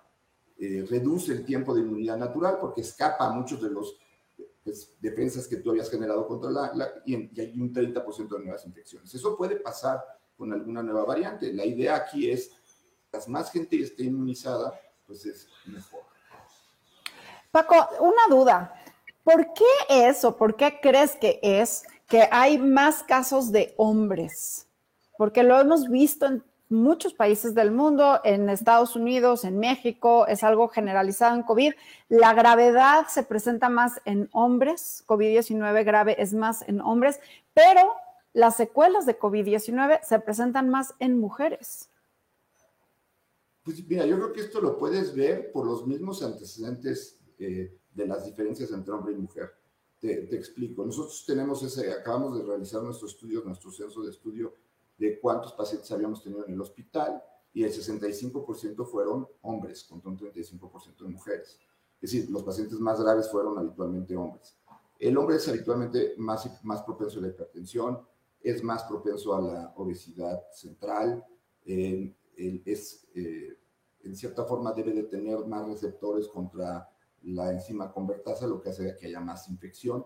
eh, 0.57 0.85
reduce 0.89 1.33
el 1.33 1.43
tiempo 1.43 1.73
de 1.73 1.81
inmunidad 1.81 2.17
natural 2.17 2.57
porque 2.61 2.81
escapa 2.81 3.27
a 3.27 3.31
muchos 3.31 3.61
de 3.61 3.71
los 3.71 3.97
pues, 4.63 4.95
defensas 5.01 5.47
que 5.47 5.57
tú 5.57 5.71
habías 5.71 5.89
generado 5.89 6.25
contra 6.27 6.49
la, 6.49 7.01
y, 7.05 7.15
y, 7.15 7.41
hay 7.41 7.59
un 7.59 7.73
30% 7.73 8.29
de 8.29 8.39
nuevas 8.39 8.65
infecciones. 8.65 9.13
Eso 9.13 9.35
puede 9.35 9.57
pasar 9.57 10.01
con 10.37 10.53
alguna 10.53 10.81
nueva 10.81 11.03
variante. 11.03 11.51
La 11.51 11.65
idea 11.65 11.95
aquí 11.95 12.29
es, 12.29 12.51
las 13.11 13.27
más 13.27 13.51
gente 13.51 13.81
esté 13.81 14.03
inmunizada, 14.03 14.79
pues 15.05 15.25
es 15.25 15.47
mejor. 15.65 16.01
Paco, 17.51 17.75
una 17.99 18.27
duda. 18.29 18.78
¿Por 19.31 19.53
qué 19.53 20.07
es 20.07 20.25
o 20.25 20.35
por 20.35 20.55
qué 20.55 20.79
crees 20.81 21.15
que 21.15 21.39
es 21.43 21.83
que 22.07 22.27
hay 22.31 22.57
más 22.57 23.03
casos 23.03 23.51
de 23.51 23.75
hombres? 23.77 24.67
Porque 25.19 25.43
lo 25.43 25.59
hemos 25.59 25.87
visto 25.87 26.25
en 26.25 26.43
muchos 26.67 27.13
países 27.13 27.53
del 27.53 27.69
mundo, 27.69 28.21
en 28.23 28.49
Estados 28.49 28.95
Unidos, 28.95 29.43
en 29.43 29.59
México, 29.59 30.25
es 30.25 30.43
algo 30.43 30.67
generalizado 30.67 31.35
en 31.35 31.43
COVID. 31.43 31.73
La 32.07 32.33
gravedad 32.33 33.05
se 33.07 33.21
presenta 33.21 33.69
más 33.69 34.01
en 34.05 34.29
hombres, 34.31 35.03
COVID-19 35.05 35.85
grave 35.85 36.15
es 36.19 36.33
más 36.33 36.67
en 36.67 36.81
hombres, 36.81 37.19
pero 37.53 37.93
las 38.33 38.55
secuelas 38.55 39.05
de 39.05 39.19
COVID-19 39.19 39.99
se 40.01 40.19
presentan 40.21 40.71
más 40.71 40.95
en 40.97 41.19
mujeres. 41.19 41.87
Pues 43.61 43.87
mira, 43.87 44.07
yo 44.07 44.15
creo 44.15 44.33
que 44.33 44.41
esto 44.41 44.59
lo 44.59 44.75
puedes 44.75 45.13
ver 45.13 45.51
por 45.51 45.67
los 45.67 45.85
mismos 45.85 46.23
antecedentes 46.23 47.19
eh, 47.37 47.78
de 47.99 48.07
las 48.07 48.25
diferencias 48.25 48.71
entre 48.71 48.93
hombre 48.93 49.13
y 49.13 49.17
mujer. 49.17 49.51
Te, 49.99 50.33
explico. 50.33 50.85
Nosotros 50.85 51.25
tenemos 51.27 51.61
ese, 51.61 51.91
acabamos 51.91 52.37
de 52.37 52.45
realizar 52.45 52.81
nuestro 52.81 53.07
estudio, 53.07 53.43
nuestro 53.43 53.71
censo 53.71 54.01
de 54.01 54.11
estudio 54.11 54.53
de 54.97 55.19
cuántos 55.19 55.53
pacientes 55.53 55.91
habíamos 55.91 56.23
tenido 56.23 56.45
en 56.45 56.53
el 56.53 56.61
hospital 56.61 57.21
y 57.53 57.63
el 57.63 57.71
65% 57.71 58.85
fueron 58.85 59.27
hombres, 59.41 59.83
contra 59.83 60.09
un 60.09 60.17
35% 60.17 60.97
de 60.97 61.09
mujeres. 61.09 61.59
Es 62.01 62.11
decir, 62.11 62.29
los 62.29 62.43
pacientes 62.43 62.79
más 62.79 63.01
graves 63.01 63.29
fueron 63.29 63.57
habitualmente 63.57 64.15
hombres. 64.15 64.57
El 64.97 65.17
hombre 65.17 65.35
es 65.35 65.47
habitualmente 65.47 66.13
más, 66.17 66.63
más 66.63 66.81
propenso 66.83 67.19
a 67.19 67.23
la 67.23 67.29
hipertensión, 67.29 67.99
es 68.41 68.63
más 68.63 68.83
propenso 68.83 69.35
a 69.35 69.41
la 69.41 69.73
obesidad 69.75 70.41
central, 70.53 71.25
es, 71.65 73.07
eh, 73.13 73.57
en 74.01 74.15
cierta 74.15 74.45
forma 74.45 74.71
debe 74.71 74.93
de 74.93 75.03
tener 75.03 75.45
más 75.45 75.67
receptores 75.67 76.27
contra 76.29 76.89
la 77.23 77.51
enzima 77.51 77.91
convertasa, 77.91 78.47
lo 78.47 78.61
que 78.61 78.69
hace 78.69 78.95
que 78.97 79.07
haya 79.07 79.19
más 79.19 79.47
infección. 79.49 80.05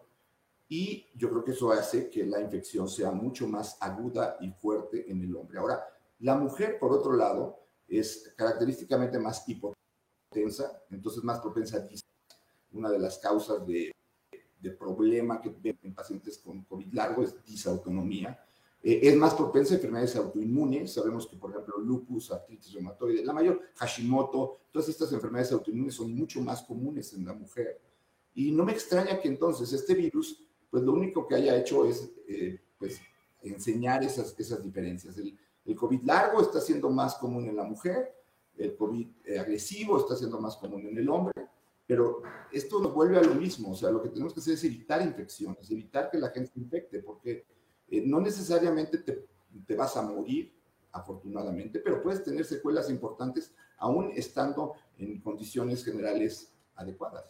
Y 0.68 1.08
yo 1.16 1.30
creo 1.30 1.44
que 1.44 1.52
eso 1.52 1.72
hace 1.72 2.10
que 2.10 2.26
la 2.26 2.40
infección 2.40 2.88
sea 2.88 3.12
mucho 3.12 3.48
más 3.48 3.78
aguda 3.82 4.38
y 4.42 4.52
fuerte 4.52 5.10
en 5.12 5.22
el 5.22 5.36
hombre. 5.36 5.60
Ahora, 5.60 5.84
la 6.20 6.36
mujer, 6.36 6.80
por 6.80 6.92
otro 6.92 7.14
lado, 7.14 7.60
es 7.88 8.34
característicamente 8.36 9.20
más 9.20 9.48
hipotensa, 9.48 10.82
entonces 10.90 11.24
más 11.24 11.40
propensa 11.40 11.78
a 11.78 11.82
una 12.72 12.90
de 12.90 13.00
las 13.00 13.20
causas 13.20 13.66
de, 13.68 13.92
de 14.60 14.72
problema 14.72 15.42
que 15.42 15.50
ven 15.50 15.78
en 15.84 15.94
pacientes 15.94 16.38
con 16.40 16.64
COVID 16.64 16.94
largo 16.94 17.24
es 17.24 17.44
disautonomía. 17.46 18.44
Eh, 18.84 19.00
es 19.04 19.16
más 19.16 19.34
propensa 19.34 19.74
a 19.74 19.78
enfermedades 19.78 20.16
autoinmunes. 20.18 20.94
Sabemos 20.94 21.26
que, 21.26 21.38
por 21.38 21.52
ejemplo, 21.52 21.78
lupus, 21.80 22.32
artritis 22.32 22.74
reumatoide, 22.74 23.24
la 23.24 23.32
mayor, 23.34 23.62
Hashimoto, 23.76 24.58
todas 24.72 24.90
estas 24.90 25.12
enfermedades 25.14 25.54
autoinmunes 25.54 25.96
son 25.96 26.14
mucho 26.14 26.42
más 26.42 26.62
comunes 26.64 27.14
en 27.14 27.26
la 27.26 27.34
mujer. 27.34 27.80
Y 28.36 28.52
no 28.52 28.66
me 28.66 28.74
extraña 28.74 29.20
que 29.22 29.30
entonces 29.30 29.72
este 29.72 29.94
virus, 29.94 30.46
pues 30.70 30.84
lo 30.84 30.92
único 30.92 31.26
que 31.26 31.36
haya 31.36 31.56
hecho 31.56 31.86
es, 31.86 32.12
eh, 32.28 32.60
pues, 32.78 33.00
enseñar 33.42 34.04
esas, 34.04 34.38
esas 34.38 34.62
diferencias. 34.62 35.18
El, 35.18 35.38
el, 35.66 35.76
COVID 35.76 36.04
largo 36.04 36.42
está 36.42 36.60
siendo 36.60 36.90
más 36.90 37.16
común 37.16 37.48
en 37.48 37.56
la 37.56 37.64
mujer, 37.64 38.14
el 38.58 38.76
COVID 38.76 39.08
eh, 39.26 39.40
agresivo 39.40 39.98
está 39.98 40.16
siendo 40.16 40.40
más 40.40 40.58
común 40.58 40.88
en 40.88 40.98
el 40.98 41.10
hombre, 41.10 41.34
pero 41.86 42.22
esto 42.52 42.80
nos 42.80 42.94
vuelve 42.94 43.18
a 43.18 43.24
lo 43.24 43.36
mismo. 43.36 43.72
O 43.72 43.76
sea, 43.76 43.92
lo 43.92 44.02
que 44.02 44.10
tenemos 44.10 44.34
que 44.34 44.40
hacer 44.40 44.54
es 44.54 44.64
evitar 44.64 45.02
infecciones, 45.02 45.70
evitar 45.72 46.10
que 46.10 46.18
la 46.18 46.30
gente 46.30 46.52
se 46.54 46.60
infecte, 46.60 47.00
porque 47.00 47.46
eh, 47.94 48.04
no 48.06 48.20
necesariamente 48.20 48.98
te, 48.98 49.28
te, 49.68 49.76
vas 49.76 49.96
a 49.98 50.02
morir, 50.02 50.52
afortunadamente, 50.92 51.80
pero 51.80 52.02
puedes 52.02 52.24
tener 52.24 52.44
secuelas 52.44 52.90
importantes 52.90 53.54
aún 53.78 54.12
estando 54.16 54.74
en 54.98 55.22
condiciones 55.22 55.86
generales 55.86 56.52
adecuadas. 56.76 57.26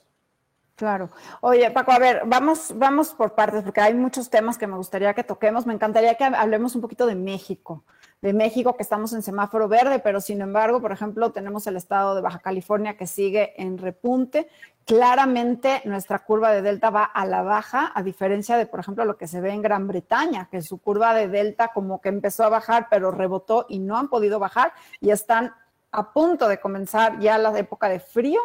Claro. 0.76 1.12
Oye, 1.42 1.70
Paco, 1.72 1.92
a 1.92 2.00
ver, 2.00 2.22
vamos, 2.26 2.74
vamos 2.76 3.14
por 3.14 3.36
partes, 3.36 3.64
porque 3.64 3.82
hay 3.82 3.94
muchos 3.94 4.30
temas 4.30 4.58
que 4.58 4.68
me 4.68 4.78
gustaría 4.78 5.14
que 5.14 5.24
toquemos. 5.24 5.66
Me 5.66 5.74
encantaría 5.74 6.16
que 6.16 6.24
hablemos 6.24 6.76
un 6.76 6.82
poquito 6.82 7.06
de 7.06 7.16
México 7.16 7.84
de 8.24 8.32
México, 8.32 8.78
que 8.78 8.84
estamos 8.84 9.12
en 9.12 9.22
semáforo 9.22 9.68
verde, 9.68 10.00
pero 10.00 10.22
sin 10.22 10.40
embargo, 10.40 10.80
por 10.80 10.94
ejemplo, 10.94 11.34
tenemos 11.34 11.68
el 11.68 11.76
estado 11.76 12.16
de 12.16 12.22
Baja 12.22 12.40
California 12.40 12.96
que 12.96 13.06
sigue 13.06 13.54
en 13.62 13.78
repunte. 13.78 14.48
Claramente 14.86 15.82
nuestra 15.84 16.20
curva 16.20 16.54
de 16.54 16.62
delta 16.62 16.90
va 16.90 17.04
a 17.04 17.26
la 17.26 17.42
baja, 17.42 17.92
a 17.94 18.02
diferencia 18.02 18.56
de, 18.56 18.66
por 18.66 18.80
ejemplo, 18.80 19.04
lo 19.04 19.18
que 19.18 19.28
se 19.28 19.42
ve 19.42 19.52
en 19.52 19.62
Gran 19.62 19.90
Bretaña, 19.90 20.48
que 20.50 20.62
su 20.62 20.78
curva 20.78 21.14
de 21.14 21.28
delta 21.28 21.72
como 21.74 22.00
que 22.00 22.08
empezó 22.08 22.46
a 22.46 22.50
bajar, 22.50 22.88
pero 22.90 23.12
rebotó 23.12 23.66
y 23.68 23.80
no 23.80 23.98
han 23.98 24.08
podido 24.08 24.40
bajar 24.40 24.72
y 25.02 25.10
están 25.10 25.54
a 25.92 26.14
punto 26.14 26.48
de 26.48 26.62
comenzar 26.62 27.20
ya 27.20 27.38
la 27.38 27.60
época 27.60 27.90
de 27.90 28.00
frío 28.00 28.40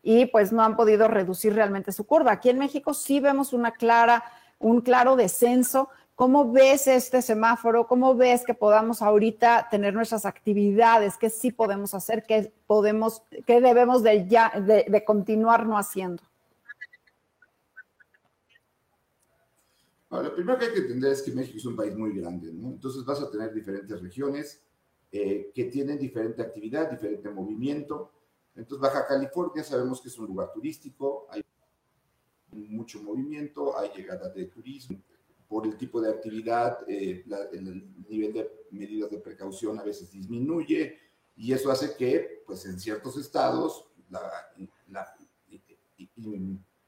y 0.00 0.26
pues 0.26 0.52
no 0.52 0.62
han 0.62 0.76
podido 0.76 1.08
reducir 1.08 1.54
realmente 1.54 1.90
su 1.90 2.06
curva. 2.06 2.30
Aquí 2.30 2.50
en 2.50 2.60
México 2.60 2.94
sí 2.94 3.18
vemos 3.18 3.52
una 3.52 3.72
clara, 3.72 4.22
un 4.60 4.80
claro 4.80 5.16
descenso 5.16 5.88
¿Cómo 6.14 6.52
ves 6.52 6.86
este 6.86 7.22
semáforo? 7.22 7.88
¿Cómo 7.88 8.14
ves 8.14 8.44
que 8.44 8.54
podamos 8.54 9.02
ahorita 9.02 9.66
tener 9.68 9.92
nuestras 9.94 10.24
actividades? 10.24 11.18
¿Qué 11.18 11.28
sí 11.28 11.50
podemos 11.50 11.92
hacer? 11.92 12.22
¿Qué, 12.22 12.52
podemos, 12.68 13.22
qué 13.46 13.60
debemos 13.60 14.04
de, 14.04 14.28
ya, 14.28 14.52
de, 14.60 15.04
continuar 15.04 15.66
no 15.66 15.76
haciendo? 15.76 16.22
lo 20.10 20.32
primero 20.32 20.56
que 20.56 20.66
hay 20.66 20.72
que 20.72 20.78
entender 20.78 21.10
es 21.10 21.22
que 21.22 21.32
México 21.32 21.58
es 21.58 21.66
un 21.66 21.74
país 21.74 21.96
muy 21.96 22.16
grande, 22.16 22.52
¿no? 22.52 22.68
Entonces 22.68 23.04
vas 23.04 23.20
a 23.20 23.28
tener 23.28 23.52
diferentes 23.52 24.00
regiones 24.00 24.62
eh, 25.10 25.50
que 25.52 25.64
tienen 25.64 25.98
diferente 25.98 26.40
actividad, 26.40 26.88
diferente 26.88 27.28
movimiento. 27.30 28.12
Entonces 28.54 28.80
Baja 28.80 29.08
California 29.08 29.64
sabemos 29.64 30.00
que 30.00 30.06
es 30.06 30.16
un 30.16 30.28
lugar 30.28 30.52
turístico, 30.52 31.26
hay 31.30 31.42
mucho 32.52 33.02
movimiento, 33.02 33.76
hay 33.76 33.90
llegada 33.96 34.28
de 34.28 34.44
turismo, 34.44 35.02
por 35.54 35.68
el 35.68 35.76
tipo 35.76 36.00
de 36.00 36.10
actividad, 36.10 36.78
eh, 36.88 37.24
el 37.52 38.04
nivel 38.08 38.32
de 38.32 38.50
medidas 38.72 39.08
de 39.08 39.18
precaución 39.18 39.78
a 39.78 39.84
veces 39.84 40.10
disminuye 40.10 40.98
y 41.36 41.52
eso 41.52 41.70
hace 41.70 41.94
que, 41.94 42.42
pues 42.44 42.66
en 42.66 42.80
ciertos 42.80 43.16
estados, 43.16 43.86
la, 44.10 44.20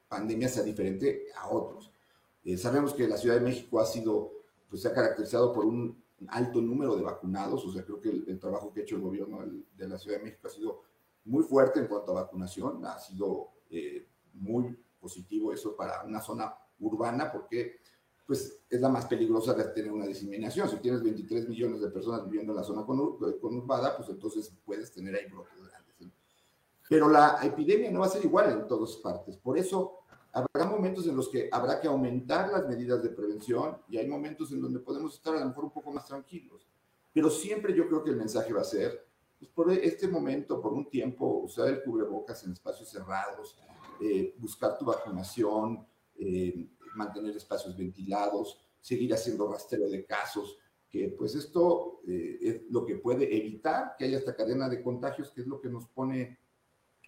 pandemia 0.08 0.48
sea 0.48 0.64
diferente 0.64 1.26
a 1.36 1.48
otros. 1.48 1.92
Eh, 2.42 2.58
sabemos 2.58 2.92
que 2.92 3.06
la 3.06 3.16
Ciudad 3.16 3.36
de 3.36 3.42
México 3.42 3.78
ha 3.78 3.86
sido, 3.86 4.32
pues 4.68 4.82
se 4.82 4.88
ha 4.88 4.92
caracterizado 4.92 5.52
por 5.52 5.64
un 5.64 6.02
alto 6.26 6.60
número 6.60 6.96
de 6.96 7.04
vacunados, 7.04 7.64
o 7.64 7.72
sea, 7.72 7.84
creo 7.84 8.00
que 8.00 8.08
el, 8.08 8.40
trabajo 8.40 8.72
que 8.72 8.80
ha 8.80 8.82
hecho 8.82 8.96
el 8.96 9.02
gobierno 9.02 9.44
de 9.76 9.88
la 9.88 9.96
Ciudad 9.96 10.18
de 10.18 10.24
México 10.24 10.48
ha 10.48 10.50
sido 10.50 10.82
muy 11.24 11.44
fuerte 11.44 11.78
en 11.78 11.86
cuanto 11.86 12.10
a 12.10 12.22
vacunación, 12.22 12.84
ha 12.84 12.98
sido 12.98 13.50
eh, 13.70 14.08
muy 14.32 14.76
positivo 14.98 15.52
eso 15.52 15.76
para 15.76 16.02
una 16.02 16.20
zona 16.20 16.52
urbana, 16.80 17.30
porque 17.30 17.76
pues 18.26 18.60
es 18.68 18.80
la 18.80 18.88
más 18.88 19.06
peligrosa 19.06 19.54
de 19.54 19.64
tener 19.64 19.92
una 19.92 20.06
diseminación. 20.06 20.68
Si 20.68 20.76
tienes 20.78 21.02
23 21.02 21.48
millones 21.48 21.80
de 21.80 21.90
personas 21.90 22.24
viviendo 22.24 22.52
en 22.52 22.56
la 22.56 22.64
zona 22.64 22.84
conurbada, 22.84 23.96
pues 23.96 24.08
entonces 24.08 24.52
puedes 24.64 24.92
tener 24.92 25.14
ahí 25.14 25.30
brotes 25.30 25.62
grandes. 25.62 25.86
Pero 26.88 27.08
la 27.08 27.38
epidemia 27.42 27.90
no 27.90 28.00
va 28.00 28.06
a 28.06 28.10
ser 28.10 28.24
igual 28.24 28.50
en 28.50 28.66
todas 28.66 28.96
partes. 28.96 29.36
Por 29.36 29.58
eso 29.58 30.00
habrá 30.32 30.66
momentos 30.66 31.06
en 31.06 31.16
los 31.16 31.28
que 31.28 31.48
habrá 31.50 31.80
que 31.80 31.88
aumentar 31.88 32.50
las 32.50 32.68
medidas 32.68 33.02
de 33.02 33.10
prevención 33.10 33.78
y 33.88 33.96
hay 33.96 34.06
momentos 34.06 34.52
en 34.52 34.60
donde 34.60 34.80
podemos 34.80 35.14
estar 35.14 35.34
a 35.34 35.40
lo 35.40 35.46
mejor 35.46 35.64
un 35.64 35.70
poco 35.72 35.90
más 35.92 36.06
tranquilos. 36.06 36.66
Pero 37.12 37.30
siempre 37.30 37.74
yo 37.74 37.88
creo 37.88 38.04
que 38.04 38.10
el 38.10 38.16
mensaje 38.16 38.52
va 38.52 38.60
a 38.60 38.64
ser, 38.64 39.06
pues 39.38 39.50
por 39.50 39.72
este 39.72 40.08
momento, 40.08 40.60
por 40.60 40.72
un 40.72 40.88
tiempo, 40.90 41.26
usar 41.44 41.68
el 41.68 41.82
cubrebocas 41.82 42.44
en 42.44 42.52
espacios 42.52 42.88
cerrados, 42.88 43.56
eh, 44.00 44.34
buscar 44.38 44.76
tu 44.76 44.84
vacunación, 44.84 45.86
eh, 46.18 46.68
mantener 46.96 47.36
espacios 47.36 47.76
ventilados, 47.76 48.60
seguir 48.80 49.12
haciendo 49.14 49.50
rastreo 49.50 49.88
de 49.88 50.04
casos, 50.04 50.58
que 50.88 51.14
pues 51.16 51.34
esto 51.34 52.00
eh, 52.06 52.38
es 52.40 52.62
lo 52.70 52.84
que 52.84 52.96
puede 52.96 53.36
evitar 53.36 53.94
que 53.98 54.04
haya 54.04 54.18
esta 54.18 54.34
cadena 54.34 54.68
de 54.68 54.82
contagios, 54.82 55.30
que 55.30 55.42
es 55.42 55.46
lo 55.46 55.60
que 55.60 55.68
nos 55.68 55.88
pone 55.88 56.38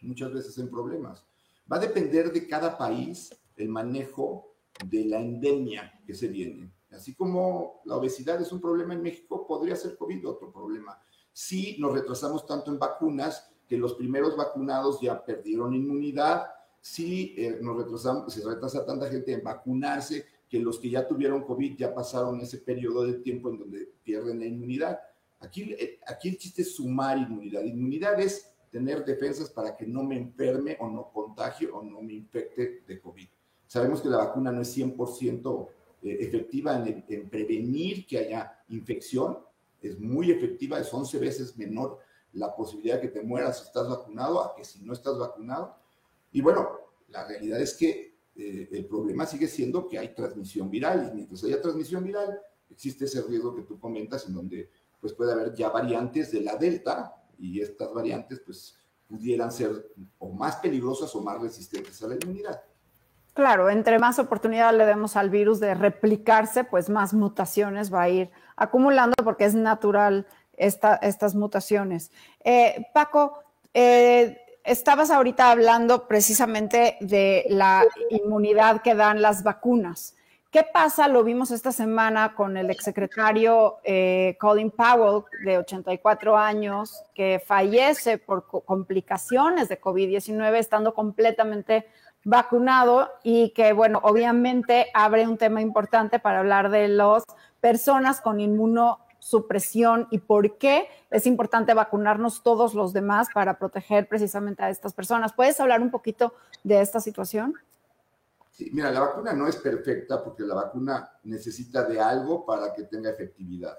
muchas 0.02 0.32
veces 0.32 0.58
en 0.58 0.70
problemas. 0.70 1.24
Va 1.70 1.76
a 1.76 1.80
depender 1.80 2.32
de 2.32 2.46
cada 2.46 2.76
país 2.76 3.34
el 3.56 3.68
manejo 3.68 4.54
de 4.86 5.04
la 5.04 5.18
endemia 5.18 6.00
que 6.06 6.14
se 6.14 6.28
viene. 6.28 6.72
Así 6.90 7.14
como 7.14 7.82
la 7.84 7.96
obesidad 7.96 8.40
es 8.40 8.52
un 8.52 8.60
problema 8.60 8.94
en 8.94 9.02
México, 9.02 9.46
podría 9.46 9.76
ser 9.76 9.96
COVID 9.96 10.28
otro 10.28 10.52
problema. 10.52 11.00
Si 11.32 11.76
nos 11.78 11.92
retrasamos 11.92 12.46
tanto 12.46 12.70
en 12.70 12.78
vacunas 12.78 13.50
que 13.66 13.76
los 13.76 13.94
primeros 13.94 14.36
vacunados 14.36 15.00
ya 15.00 15.24
perdieron 15.24 15.74
inmunidad, 15.74 16.46
si 16.80 17.34
eh, 17.36 17.58
nos 17.60 17.76
retrasamos, 17.76 18.32
se 18.32 18.44
retrasa 18.44 18.84
tanta 18.84 19.08
gente 19.08 19.32
en 19.32 19.42
vacunarse 19.42 20.26
que 20.48 20.58
los 20.58 20.78
que 20.78 20.90
ya 20.90 21.06
tuvieron 21.06 21.44
COVID 21.44 21.76
ya 21.76 21.94
pasaron 21.94 22.40
ese 22.40 22.58
periodo 22.58 23.04
de 23.04 23.14
tiempo 23.14 23.50
en 23.50 23.58
donde 23.58 23.92
pierden 24.02 24.38
la 24.38 24.46
inmunidad. 24.46 24.98
Aquí, 25.40 25.74
eh, 25.74 26.00
aquí 26.06 26.30
el 26.30 26.38
chiste 26.38 26.62
es 26.62 26.74
sumar 26.74 27.18
inmunidad. 27.18 27.62
Inmunidad 27.62 28.18
es 28.20 28.50
tener 28.70 29.04
defensas 29.04 29.50
para 29.50 29.76
que 29.76 29.86
no 29.86 30.02
me 30.02 30.16
enferme 30.16 30.76
o 30.80 30.88
no 30.88 31.10
contagie 31.12 31.68
o 31.68 31.82
no 31.82 32.00
me 32.02 32.14
infecte 32.14 32.82
de 32.86 33.00
COVID. 33.00 33.28
Sabemos 33.66 34.00
que 34.00 34.08
la 34.08 34.18
vacuna 34.18 34.50
no 34.50 34.62
es 34.62 34.76
100% 34.76 35.68
eh, 36.02 36.16
efectiva 36.20 36.76
en, 36.76 37.04
en, 37.08 37.28
prevenir 37.28 38.06
que 38.06 38.18
haya 38.18 38.58
infección, 38.68 39.38
es 39.82 39.98
muy 39.98 40.30
efectiva, 40.30 40.78
es 40.80 40.92
11 40.92 41.18
veces 41.18 41.56
menor 41.56 41.98
la 42.32 42.54
posibilidad 42.54 42.96
de 42.96 43.02
que 43.02 43.08
te 43.08 43.22
mueras 43.22 43.58
si 43.58 43.66
estás 43.66 43.88
vacunado 43.88 44.42
a 44.42 44.54
que 44.54 44.64
si 44.64 44.80
no 44.80 44.92
estás 44.92 45.18
vacunado. 45.18 45.76
Y 46.32 46.40
bueno, 46.40 46.68
la 47.08 47.26
realidad 47.26 47.60
es 47.60 47.74
que 47.74 48.18
eh, 48.36 48.68
el 48.70 48.86
problema 48.86 49.26
sigue 49.26 49.48
siendo 49.48 49.88
que 49.88 49.98
hay 49.98 50.14
transmisión 50.14 50.70
viral 50.70 51.08
y 51.10 51.16
mientras 51.16 51.42
haya 51.44 51.60
transmisión 51.60 52.04
viral 52.04 52.40
existe 52.70 53.06
ese 53.06 53.22
riesgo 53.22 53.54
que 53.54 53.62
tú 53.62 53.78
comentas 53.78 54.26
en 54.26 54.34
donde 54.34 54.70
pues 55.00 55.12
puede 55.12 55.32
haber 55.32 55.54
ya 55.54 55.70
variantes 55.70 56.30
de 56.32 56.42
la 56.42 56.56
delta 56.56 57.14
y 57.38 57.60
estas 57.60 57.92
variantes 57.92 58.40
pues 58.40 58.76
pudieran 59.08 59.50
ser 59.50 59.90
o 60.18 60.30
más 60.30 60.56
peligrosas 60.56 61.14
o 61.14 61.22
más 61.22 61.40
resistentes 61.40 62.02
a 62.02 62.08
la 62.08 62.16
inmunidad. 62.16 62.62
Claro, 63.32 63.70
entre 63.70 63.98
más 63.98 64.18
oportunidad 64.18 64.76
le 64.76 64.84
demos 64.84 65.16
al 65.16 65.30
virus 65.30 65.60
de 65.60 65.74
replicarse, 65.74 66.64
pues 66.64 66.90
más 66.90 67.14
mutaciones 67.14 67.92
va 67.92 68.02
a 68.02 68.08
ir 68.08 68.30
acumulando 68.56 69.14
porque 69.22 69.44
es 69.44 69.54
natural 69.54 70.26
esta, 70.56 70.96
estas 70.96 71.34
mutaciones. 71.36 72.10
Eh, 72.42 72.86
Paco, 72.92 73.38
eh, 73.72 74.38
estabas 74.68 75.10
ahorita 75.10 75.50
hablando 75.50 76.06
precisamente 76.06 76.96
de 77.00 77.46
la 77.48 77.84
inmunidad 78.10 78.82
que 78.82 78.94
dan 78.94 79.22
las 79.22 79.42
vacunas. 79.42 80.14
¿Qué 80.50 80.62
pasa? 80.62 81.08
Lo 81.08 81.24
vimos 81.24 81.50
esta 81.50 81.72
semana 81.72 82.34
con 82.34 82.56
el 82.56 82.70
exsecretario 82.70 83.78
eh, 83.84 84.36
Colin 84.40 84.70
Powell, 84.70 85.24
de 85.44 85.58
84 85.58 86.38
años, 86.38 87.02
que 87.14 87.42
fallece 87.44 88.16
por 88.16 88.46
complicaciones 88.46 89.68
de 89.68 89.80
COVID-19, 89.80 90.54
estando 90.56 90.94
completamente 90.94 91.86
vacunado 92.24 93.10
y 93.22 93.50
que, 93.50 93.72
bueno, 93.72 94.00
obviamente 94.02 94.86
abre 94.94 95.26
un 95.26 95.36
tema 95.36 95.60
importante 95.60 96.18
para 96.18 96.38
hablar 96.38 96.70
de 96.70 96.88
las 96.88 97.24
personas 97.60 98.20
con 98.22 98.40
inmunosupresión 99.28 100.08
y 100.10 100.18
por 100.18 100.58
qué 100.58 100.86
es 101.10 101.26
importante 101.26 101.74
vacunarnos 101.74 102.42
todos 102.42 102.74
los 102.74 102.92
demás 102.92 103.28
para 103.32 103.58
proteger 103.58 104.08
precisamente 104.08 104.62
a 104.62 104.70
estas 104.70 104.94
personas. 104.94 105.32
¿Puedes 105.32 105.60
hablar 105.60 105.80
un 105.80 105.90
poquito 105.90 106.32
de 106.64 106.80
esta 106.80 107.00
situación? 107.00 107.54
mira, 108.72 108.90
la 108.90 109.00
vacuna 109.00 109.32
no 109.34 109.46
es 109.46 109.54
perfecta 109.54 110.22
porque 110.24 110.42
la 110.42 110.56
vacuna 110.56 111.08
necesita 111.22 111.84
de 111.84 112.00
algo 112.00 112.44
para 112.44 112.72
que 112.72 112.84
tenga 112.84 113.08
efectividad. 113.10 113.78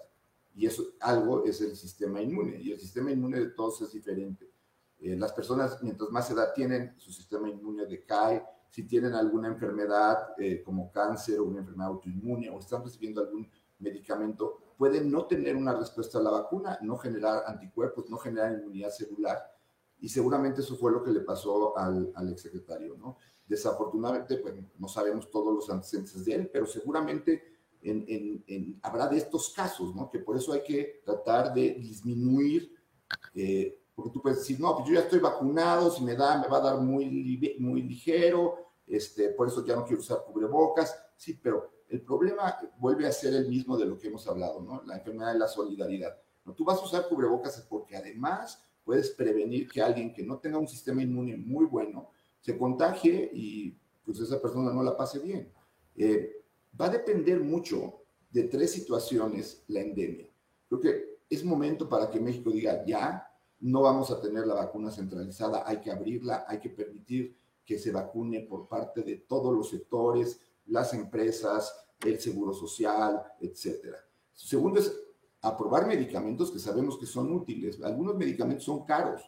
Y 0.56 0.68
eso 0.68 0.84
algo 1.02 1.44
es 1.44 1.60
el 1.60 1.76
sistema 1.76 2.22
inmune. 2.22 2.58
Y 2.62 2.72
el 2.72 2.80
sistema 2.80 3.12
inmune 3.12 3.40
de 3.40 3.48
todos 3.48 3.82
es 3.82 3.92
diferente. 3.92 4.50
Eh, 5.00 5.18
las 5.18 5.34
personas, 5.34 5.84
mientras 5.84 6.10
más 6.12 6.32
edad 6.32 6.54
tienen, 6.54 6.94
su 6.98 7.12
sistema 7.12 7.50
inmune 7.50 7.88
decae. 7.88 8.42
Si 8.70 8.84
tienen 8.84 9.16
alguna 9.16 9.50
enfermedad 9.50 10.34
eh, 10.38 10.64
como 10.64 10.90
cáncer 10.94 11.40
o 11.40 11.46
una 11.46 11.60
enfermedad 11.60 11.90
autoinmune 11.90 12.50
o 12.50 12.60
están 12.60 12.82
recibiendo 12.82 13.20
algún 13.20 13.50
medicamento, 13.80 14.69
pueden 14.80 15.12
no 15.12 15.26
tener 15.26 15.58
una 15.58 15.76
respuesta 15.76 16.20
a 16.20 16.22
la 16.22 16.30
vacuna, 16.30 16.80
no 16.82 16.98
generar 16.98 17.44
anticuerpos, 17.46 18.10
no 18.10 18.18
generar 18.18 18.54
inmunidad 18.54 18.92
celular. 18.92 19.38
Y 20.00 20.08
seguramente 20.08 20.62
eso 20.62 20.78
fue 20.78 20.94
lo 20.94 21.04
que 21.04 21.12
le 21.12 21.20
pasó 21.20 21.78
al, 21.78 22.14
al 22.16 22.32
exsecretario, 22.32 22.96
¿no? 22.98 23.18
Desafortunadamente, 23.46 24.38
pues 24.38 24.54
no 24.78 24.88
sabemos 24.88 25.30
todos 25.30 25.54
los 25.54 25.70
antecedentes 25.70 26.24
de 26.24 26.34
él, 26.34 26.50
pero 26.50 26.66
seguramente 26.66 27.44
en, 27.82 28.80
habrá 28.82 29.10
de 29.10 29.18
estos 29.18 29.50
casos, 29.50 29.94
¿no? 29.94 30.10
Que 30.10 30.20
por 30.20 30.38
eso 30.38 30.54
hay 30.54 30.64
que 30.64 31.02
tratar 31.04 31.54
de 31.54 31.74
disminuir, 31.74 32.74
eh, 33.36 33.82
porque 33.94 34.12
tú 34.12 34.22
puedes 34.22 34.40
decir, 34.40 34.62
no, 34.62 34.78
pues 34.78 34.88
yo 34.88 34.94
ya 34.94 35.02
estoy 35.02 35.20
vacunado, 35.20 35.92
si 35.92 36.06
me 36.06 36.16
da, 36.16 36.40
me 36.42 36.48
va 36.48 36.60
a 36.60 36.62
dar 36.72 36.80
muy, 36.80 37.58
muy 37.60 37.82
ligero, 37.82 38.56
este, 38.88 39.32
por 39.32 39.50
eso 39.50 39.66
ya 39.66 39.76
no 39.76 39.84
quiero 39.84 40.00
usar 40.00 40.24
cubrebocas, 40.26 40.98
sí, 41.18 41.38
pero 41.44 41.70
el 41.90 42.02
problema 42.02 42.56
vuelve 42.78 43.08
a 43.08 43.12
ser 43.12 43.34
el 43.34 43.48
mismo 43.48 43.78
de 43.78 43.86
lo 43.86 43.98
que 43.98 44.08
hemos 44.08 44.28
hablado, 44.28 44.62
¿no? 44.62 44.84
La 44.86 44.98
enfermedad 44.98 45.34
de 45.34 45.40
la 45.40 45.48
solidaridad. 45.48 46.18
No, 46.46 46.54
tú 46.54 46.64
vas 46.64 46.80
a 46.80 46.86
usar 46.86 47.08
cubrebocas 47.10 47.66
porque 47.68 47.98
además 47.98 48.64
puedes 48.84 49.10
prevenir 49.12 49.68
que 49.68 49.82
alguien 49.82 50.14
que 50.14 50.24
no 50.24 50.38
tenga 50.40 50.58
un 50.58 50.68
sistema 50.68 51.02
inmune 51.02 51.36
muy 51.36 51.66
bueno, 51.66 52.12
se 52.40 52.58
contagie 52.58 53.30
y 53.34 53.78
pues 54.06 54.20
esa 54.20 54.42
persona 54.42 54.72
no 54.72 54.84
la 54.84 54.96
pase 54.96 55.20
bien. 55.20 55.52
Eh, 55.96 56.44
va 56.80 56.86
a 56.86 56.90
depender 56.90 57.40
mucho 57.40 58.02
de 58.30 58.44
tres 58.44 58.72
situaciones 58.72 59.64
la 59.68 59.82
endemia. 59.82 60.30
Creo 60.68 60.80
que 60.80 61.20
es 61.30 61.44
momento 61.44 61.90
para 61.90 62.10
que 62.10 62.20
México 62.20 62.52
diga, 62.52 62.86
ya, 62.86 63.26
no 63.60 63.82
vamos 63.82 64.10
a 64.12 64.22
tener 64.22 64.48
la 64.48 64.54
vacuna 64.54 64.92
centralizada, 64.92 65.64
hay 65.68 65.82
que 65.82 65.92
abrirla, 65.92 66.46
hay 66.48 66.60
que 66.60 66.70
permitir 66.70 67.36
que 67.66 67.78
se 67.78 67.92
vacune 67.92 68.42
por 68.42 68.68
parte 68.68 69.04
de 69.04 69.18
todos 69.18 69.54
los 69.54 69.70
sectores, 69.70 70.40
las 70.70 70.94
empresas, 70.94 71.74
el 72.06 72.20
seguro 72.20 72.54
social, 72.54 73.22
etc. 73.42 73.96
Segundo 74.34 74.80
es 74.80 74.94
aprobar 75.42 75.88
medicamentos 75.88 76.52
que 76.52 76.60
sabemos 76.60 76.98
que 76.98 77.06
son 77.06 77.32
útiles. 77.34 77.82
Algunos 77.82 78.16
medicamentos 78.16 78.66
son 78.66 78.86
caros, 78.86 79.22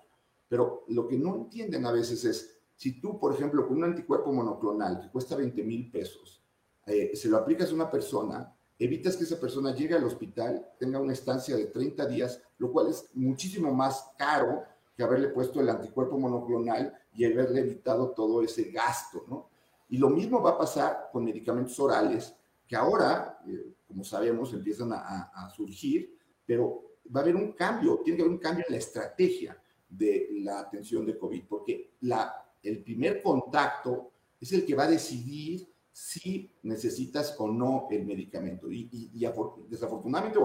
pero 0.47 0.85
lo 0.87 1.07
que 1.07 1.17
no 1.17 1.35
entienden 1.35 1.85
a 1.85 1.91
veces 1.91 2.25
es, 2.25 2.59
si 2.75 2.99
tú, 2.99 3.19
por 3.19 3.33
ejemplo, 3.33 3.67
con 3.67 3.77
un 3.77 3.85
anticuerpo 3.85 4.31
monoclonal 4.31 4.99
que 4.99 5.09
cuesta 5.09 5.35
20 5.35 5.63
mil 5.63 5.91
pesos, 5.91 6.41
eh, 6.85 7.15
se 7.15 7.29
lo 7.29 7.37
aplicas 7.37 7.71
a 7.71 7.75
una 7.75 7.91
persona, 7.91 8.53
evitas 8.79 9.15
que 9.15 9.23
esa 9.23 9.39
persona 9.39 9.73
llegue 9.73 9.95
al 9.95 10.03
hospital, 10.03 10.67
tenga 10.79 10.99
una 10.99 11.13
estancia 11.13 11.55
de 11.55 11.67
30 11.67 12.05
días, 12.07 12.41
lo 12.57 12.71
cual 12.71 12.87
es 12.89 13.09
muchísimo 13.13 13.73
más 13.73 14.11
caro 14.17 14.63
que 14.95 15.03
haberle 15.03 15.29
puesto 15.29 15.61
el 15.61 15.69
anticuerpo 15.69 16.17
monoclonal 16.17 16.93
y 17.13 17.25
haberle 17.25 17.61
evitado 17.61 18.11
todo 18.11 18.41
ese 18.41 18.71
gasto, 18.71 19.23
¿no? 19.27 19.50
Y 19.91 19.97
lo 19.97 20.09
mismo 20.09 20.41
va 20.41 20.51
a 20.51 20.57
pasar 20.57 21.09
con 21.13 21.23
medicamentos 21.23 21.79
orales, 21.79 22.35
que 22.67 22.75
ahora, 22.75 23.39
eh, 23.47 23.75
como 23.87 24.03
sabemos, 24.03 24.53
empiezan 24.53 24.91
a, 24.93 25.31
a 25.33 25.49
surgir, 25.51 26.17
pero 26.45 26.97
va 27.15 27.19
a 27.19 27.23
haber 27.23 27.35
un 27.35 27.53
cambio, 27.53 28.01
tiene 28.03 28.17
que 28.17 28.23
haber 28.23 28.33
un 28.33 28.39
cambio 28.41 28.65
en 28.67 28.73
la 28.73 28.79
estrategia 28.79 29.61
de 29.87 30.29
la 30.41 30.61
atención 30.61 31.05
de 31.05 31.17
COVID, 31.17 31.43
porque 31.47 31.95
la 32.01 32.41
el 32.63 32.83
primer 32.83 33.21
contacto 33.21 34.11
es 34.39 34.51
el 34.53 34.65
que 34.65 34.75
va 34.75 34.83
a 34.83 34.91
decidir 34.91 35.67
si 35.91 36.51
necesitas 36.63 37.35
o 37.37 37.47
no 37.47 37.87
el 37.91 38.05
medicamento. 38.05 38.71
Y, 38.71 39.11
desafortunadamente, 39.67 40.39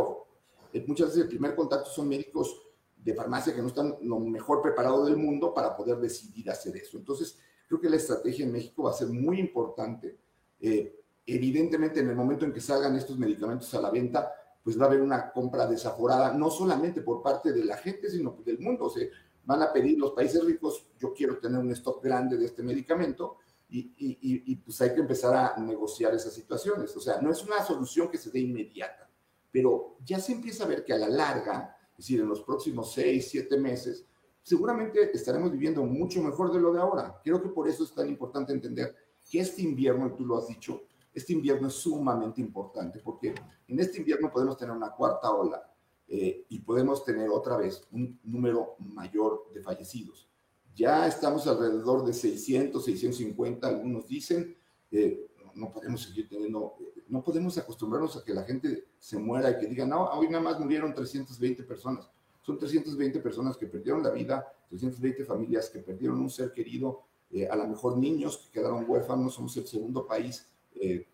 muchas 0.87 1.09
veces 1.09 1.23
el 1.23 1.29
primer 1.29 1.55
contacto 1.55 1.91
son 1.91 2.09
médicos 2.09 2.63
de 2.97 3.15
farmacia 3.15 3.55
que 3.55 3.63
no 3.63 3.69
están 3.69 3.97
lo 4.03 4.19
mejor 4.19 4.61
preparados 4.61 5.07
del 5.07 5.17
mundo 5.17 5.55
para 5.55 5.77
poder 5.77 5.99
decidir 5.99 6.51
hacer 6.51 6.77
eso. 6.77 6.99
Entonces, 6.99 7.39
creo 7.66 7.81
que 7.81 7.90
la 7.90 7.96
estrategia 7.96 8.44
en 8.44 8.52
México 8.52 8.85
va 8.85 8.90
a 8.90 8.94
ser 8.94 9.09
muy 9.09 9.40
importante. 9.40 10.18
Eh, 10.61 11.00
evidentemente, 11.26 12.00
en 12.00 12.09
el 12.09 12.16
momento 12.16 12.44
en 12.44 12.52
que 12.52 12.61
salgan 12.61 12.96
estos 12.96 13.18
medicamentos 13.18 13.72
a 13.74 13.81
la 13.81 13.90
venta, 13.90 14.33
pues 14.62 14.79
va 14.79 14.85
a 14.85 14.88
haber 14.88 15.00
una 15.00 15.31
compra 15.31 15.66
desaforada, 15.66 16.33
no 16.33 16.50
solamente 16.50 17.00
por 17.00 17.22
parte 17.22 17.52
de 17.52 17.64
la 17.64 17.76
gente, 17.76 18.11
sino 18.11 18.37
del 18.44 18.59
mundo. 18.59 18.87
O 18.87 18.90
sea, 18.90 19.07
van 19.44 19.62
a 19.62 19.72
pedir 19.72 19.98
los 19.98 20.12
países 20.12 20.44
ricos, 20.44 20.88
yo 20.98 21.14
quiero 21.14 21.38
tener 21.38 21.61
un 21.61 21.70
stock 21.72 22.02
grande 22.02 22.37
de 22.37 22.46
este 22.46 22.62
medicamento 22.62 23.38
y, 23.68 23.92
y, 23.96 24.57
pues 24.57 24.81
hay 24.81 24.94
que 24.94 25.00
empezar 25.00 25.35
a 25.35 25.61
negociar 25.61 26.14
esas 26.14 26.33
situaciones. 26.33 26.96
O 26.96 27.00
sea, 27.00 27.20
no 27.20 27.31
es 27.31 27.42
una 27.44 27.64
solución 27.64 28.09
que 28.09 28.18
se 28.18 28.31
dé 28.31 28.40
inmediata, 28.40 29.09
pero 29.50 29.96
ya 30.05 30.18
se 30.20 30.33
empieza 30.33 30.64
a 30.64 30.68
ver 30.68 30.85
que 30.85 30.92
a 30.92 30.98
la 30.98 31.09
larga, 31.09 31.76
es 31.92 31.98
decir, 31.98 32.20
en 32.20 32.29
los 32.29 32.42
próximos 32.42 32.92
seis, 32.92 33.29
siete 33.31 33.57
meses, 33.59 34.05
seguramente 34.47 35.11
estaremos 35.13 35.51
viviendo 35.51 35.83
mucho 35.83 36.23
mejor 36.23 36.53
de 36.53 36.61
lo 36.61 36.73
de 36.73 36.79
ahora. 36.79 37.21
Creo 37.25 37.43
que 37.43 37.49
por 37.49 37.69
eso 37.69 37.83
es 37.83 37.93
tan 37.93 38.09
importante 38.09 38.53
entender 38.53 38.95
que 39.29 39.41
este 39.41 39.61
invierno, 39.61 40.15
tú 40.15 40.25
lo 40.25 40.39
has 40.39 40.47
dicho, 40.47 40.85
este 41.13 41.33
invierno 41.33 41.67
es 41.67 41.75
sumamente 41.75 42.41
importante 42.41 43.01
porque 43.01 43.35
en 43.67 43.81
este 43.81 43.99
invierno 43.99 44.31
podemos 44.31 44.57
tener 44.57 44.77
una 44.77 44.93
cuarta 44.93 45.33
ola 45.33 45.69
eh, 46.07 46.47
y 46.49 46.61
podemos 46.61 47.05
tener 47.05 47.29
otra 47.29 47.57
vez 47.57 47.89
un 47.91 48.21
número 48.23 48.77
mayor 48.79 49.51
de 49.53 49.63
fallecidos. 49.63 50.29
Ya 50.77 51.09
estamos 51.09 51.45
alrededor 51.49 52.05
de 52.05 52.13
600, 52.13 52.85
650, 52.85 53.67
algunos 53.67 54.07
dicen, 54.07 54.57
eh, 54.93 55.27
no 55.57 55.73
podemos 55.73 56.03
seguir 56.03 56.29
teniendo, 56.29 56.77
no 57.09 57.25
podemos 57.25 57.59
acostumbrarnos 57.59 58.17
a 58.17 58.25
que 58.25 58.33
la 58.33 58.45
gente 58.45 58.91
se 58.97 59.19
muera 59.19 59.51
y 59.51 59.59
que 59.59 59.67
digan, 59.67 59.89
no, 59.89 60.05
hoy 60.05 60.29
nada 60.29 60.45
más 60.45 60.61
murieron 60.61 60.95
320 60.95 61.65
personas. 61.65 62.09
Son 62.47 62.57
320 62.57 63.19
personas 63.19 63.57
que 63.57 63.67
perdieron 63.67 64.05
la 64.05 64.11
vida, 64.11 64.47
320 64.69 65.25
familias 65.25 65.69
que 65.69 65.81
perdieron 65.81 66.21
un 66.21 66.31
ser 66.31 66.53
querido, 66.53 67.03
a 67.51 67.57
lo 67.57 67.67
mejor 67.67 67.99
niños 67.99 68.39
que 68.39 68.61
quedaron 68.61 68.89
huérfanos, 68.89 69.35
somos 69.35 69.57
el 69.57 69.67
segundo 69.67 70.07
país 70.07 70.47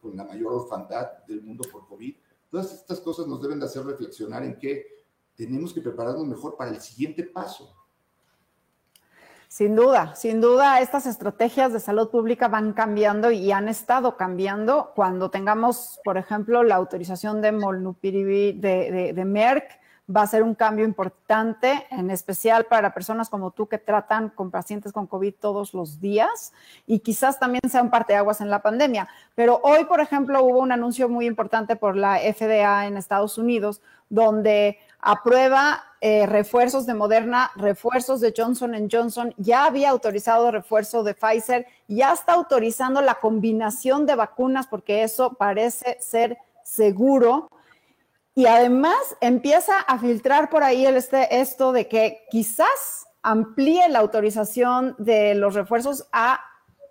con 0.02 0.14
la 0.14 0.24
mayor 0.24 0.52
orfandad 0.52 1.24
del 1.26 1.40
mundo 1.40 1.64
por 1.72 1.88
COVID. 1.88 2.14
Todas 2.50 2.74
estas 2.74 3.00
cosas 3.00 3.26
nos 3.26 3.40
deben 3.40 3.58
de 3.58 3.64
hacer 3.64 3.82
reflexionar 3.82 4.42
en 4.42 4.58
que 4.58 5.06
tenemos 5.34 5.72
que 5.72 5.80
prepararnos 5.80 6.26
mejor 6.26 6.54
para 6.54 6.70
el 6.70 6.82
siguiente 6.82 7.22
paso. 7.22 7.74
Sin 9.48 9.74
duda, 9.74 10.14
sin 10.14 10.38
duda, 10.42 10.82
estas 10.82 11.06
estrategias 11.06 11.72
de 11.72 11.80
salud 11.80 12.10
pública 12.10 12.48
van 12.48 12.74
cambiando 12.74 13.30
y 13.30 13.52
han 13.52 13.70
estado 13.70 14.18
cambiando. 14.18 14.92
Cuando 14.94 15.30
tengamos, 15.30 15.98
por 16.04 16.18
ejemplo, 16.18 16.62
la 16.62 16.74
autorización 16.74 17.40
de 17.40 17.52
Molnupiravir 17.52 18.60
de, 18.60 19.14
de 19.14 19.24
Merck 19.24 19.80
va 20.14 20.22
a 20.22 20.26
ser 20.26 20.42
un 20.42 20.54
cambio 20.54 20.84
importante, 20.84 21.86
en 21.90 22.10
especial 22.10 22.66
para 22.66 22.92
personas 22.92 23.30
como 23.30 23.52
tú 23.52 23.68
que 23.68 23.78
tratan 23.78 24.30
con 24.30 24.50
pacientes 24.50 24.92
con 24.92 25.06
COVID 25.06 25.34
todos 25.40 25.74
los 25.74 26.00
días 26.00 26.52
y 26.86 27.00
quizás 27.00 27.38
también 27.38 27.62
sea 27.70 27.82
un 27.82 27.90
parteaguas 27.90 28.40
en 28.40 28.50
la 28.50 28.62
pandemia. 28.62 29.08
Pero 29.34 29.60
hoy, 29.62 29.84
por 29.84 30.00
ejemplo, 30.00 30.42
hubo 30.42 30.58
un 30.58 30.72
anuncio 30.72 31.08
muy 31.08 31.26
importante 31.26 31.76
por 31.76 31.96
la 31.96 32.18
FDA 32.18 32.86
en 32.86 32.96
Estados 32.96 33.38
Unidos 33.38 33.80
donde 34.08 34.78
aprueba 35.00 35.84
eh, 36.00 36.26
refuerzos 36.26 36.84
de 36.84 36.94
Moderna, 36.94 37.50
refuerzos 37.56 38.20
de 38.20 38.34
Johnson 38.36 38.88
Johnson, 38.90 39.32
ya 39.38 39.64
había 39.64 39.90
autorizado 39.90 40.50
refuerzo 40.50 41.02
de 41.02 41.14
Pfizer, 41.14 41.66
ya 41.88 42.12
está 42.12 42.34
autorizando 42.34 43.00
la 43.00 43.14
combinación 43.14 44.04
de 44.04 44.16
vacunas 44.16 44.66
porque 44.66 45.02
eso 45.02 45.34
parece 45.34 45.96
ser 46.00 46.38
seguro 46.62 47.48
y 48.34 48.46
además 48.46 49.16
empieza 49.20 49.78
a 49.78 49.98
filtrar 49.98 50.48
por 50.48 50.62
ahí 50.62 50.86
el 50.86 50.96
este, 50.96 51.40
esto 51.40 51.72
de 51.72 51.88
que 51.88 52.24
quizás 52.30 53.06
amplíe 53.22 53.88
la 53.88 54.00
autorización 54.00 54.94
de 54.98 55.34
los 55.34 55.54
refuerzos 55.54 56.08
a 56.12 56.40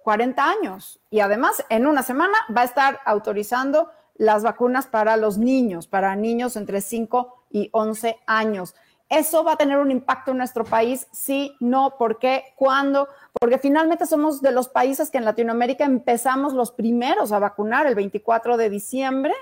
40 0.03 0.43
años. 0.43 0.99
Y 1.09 1.19
además, 1.19 1.65
en 1.69 1.87
una 1.87 2.03
semana 2.03 2.37
va 2.55 2.61
a 2.61 2.65
estar 2.65 2.99
autorizando 3.05 3.89
las 4.15 4.43
vacunas 4.43 4.87
para 4.87 5.17
los 5.17 5.37
niños, 5.37 5.87
para 5.87 6.15
niños 6.15 6.55
entre 6.55 6.81
5 6.81 7.45
y 7.49 7.69
11 7.71 8.17
años. 8.27 8.75
¿Eso 9.09 9.43
va 9.43 9.53
a 9.53 9.57
tener 9.57 9.77
un 9.77 9.91
impacto 9.91 10.31
en 10.31 10.37
nuestro 10.37 10.63
país? 10.63 11.07
Sí, 11.11 11.57
no, 11.59 11.97
¿por 11.97 12.17
qué? 12.17 12.53
¿Cuándo? 12.55 13.09
Porque 13.37 13.57
finalmente 13.57 14.05
somos 14.05 14.41
de 14.41 14.51
los 14.51 14.69
países 14.69 15.09
que 15.09 15.17
en 15.17 15.25
Latinoamérica 15.25 15.83
empezamos 15.83 16.53
los 16.53 16.71
primeros 16.71 17.31
a 17.31 17.39
vacunar 17.39 17.87
el 17.87 17.95
24 17.95 18.55
de 18.55 18.69
diciembre 18.69 19.33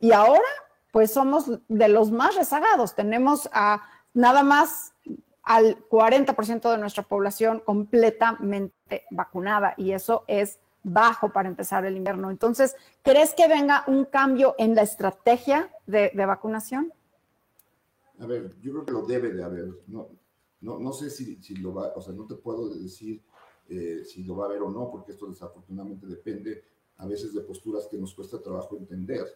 y 0.00 0.12
ahora 0.12 0.44
pues 0.96 1.10
somos 1.10 1.44
de 1.68 1.88
los 1.88 2.10
más 2.10 2.36
rezagados. 2.36 2.94
Tenemos 2.94 3.50
a 3.52 3.82
nada 4.14 4.42
más 4.42 4.94
al 5.42 5.86
40% 5.90 6.70
de 6.70 6.78
nuestra 6.78 7.02
población 7.02 7.60
completamente 7.60 9.04
vacunada 9.10 9.74
y 9.76 9.92
eso 9.92 10.24
es 10.26 10.58
bajo 10.82 11.34
para 11.34 11.50
empezar 11.50 11.84
el 11.84 11.98
invierno. 11.98 12.30
Entonces, 12.30 12.76
¿crees 13.02 13.34
que 13.34 13.46
venga 13.46 13.84
un 13.88 14.06
cambio 14.06 14.54
en 14.56 14.74
la 14.74 14.80
estrategia 14.80 15.70
de, 15.86 16.12
de 16.14 16.24
vacunación? 16.24 16.90
A 18.18 18.24
ver, 18.24 18.58
yo 18.62 18.72
creo 18.72 18.86
que 18.86 18.92
lo 18.92 19.02
debe 19.02 19.34
de 19.34 19.44
haber. 19.44 19.68
No, 19.88 20.08
no, 20.62 20.92
sé 20.94 21.10
si, 21.10 21.36
si 21.42 21.56
lo 21.56 21.74
va, 21.74 21.92
o 21.94 22.00
sea, 22.00 22.14
no 22.14 22.26
te 22.26 22.36
puedo 22.36 22.70
decir 22.70 23.22
eh, 23.68 24.02
si 24.02 24.24
lo 24.24 24.34
va 24.36 24.46
a 24.46 24.48
haber 24.48 24.62
o 24.62 24.70
no, 24.70 24.90
porque 24.90 25.12
esto 25.12 25.26
desafortunadamente 25.26 26.06
depende 26.06 26.64
a 26.96 27.06
veces 27.06 27.34
de 27.34 27.42
posturas 27.42 27.86
que 27.86 27.98
nos 27.98 28.14
cuesta 28.14 28.40
trabajo 28.40 28.78
entender, 28.78 29.26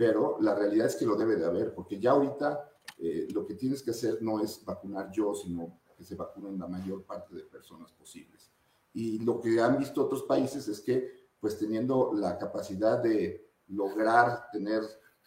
pero 0.00 0.38
la 0.40 0.54
realidad 0.54 0.86
es 0.86 0.96
que 0.96 1.04
lo 1.04 1.14
debe 1.14 1.36
de 1.36 1.44
haber, 1.44 1.74
porque 1.74 2.00
ya 2.00 2.12
ahorita 2.12 2.72
eh, 2.96 3.28
lo 3.34 3.44
que 3.44 3.52
tienes 3.52 3.82
que 3.82 3.90
hacer 3.90 4.22
no 4.22 4.40
es 4.42 4.64
vacunar 4.64 5.10
yo, 5.12 5.34
sino 5.34 5.78
que 5.94 6.02
se 6.04 6.14
vacunen 6.14 6.58
la 6.58 6.66
mayor 6.66 7.04
parte 7.04 7.34
de 7.34 7.42
personas 7.42 7.92
posibles. 7.92 8.50
Y 8.94 9.18
lo 9.18 9.38
que 9.38 9.60
han 9.60 9.76
visto 9.76 10.02
otros 10.02 10.22
países 10.22 10.66
es 10.68 10.80
que, 10.80 11.28
pues 11.38 11.58
teniendo 11.58 12.14
la 12.14 12.38
capacidad 12.38 13.02
de 13.02 13.46
lograr 13.68 14.50
tener 14.50 14.80